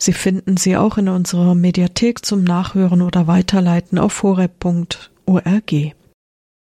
Sie 0.00 0.12
finden 0.12 0.56
sie 0.56 0.76
auch 0.76 0.98
in 0.98 1.08
unserer 1.08 1.54
Mediathek 1.54 2.26
zum 2.26 2.42
Nachhören 2.42 3.02
oder 3.02 3.28
Weiterleiten 3.28 4.00
auf 4.00 4.24
horeb.org. 4.24 5.94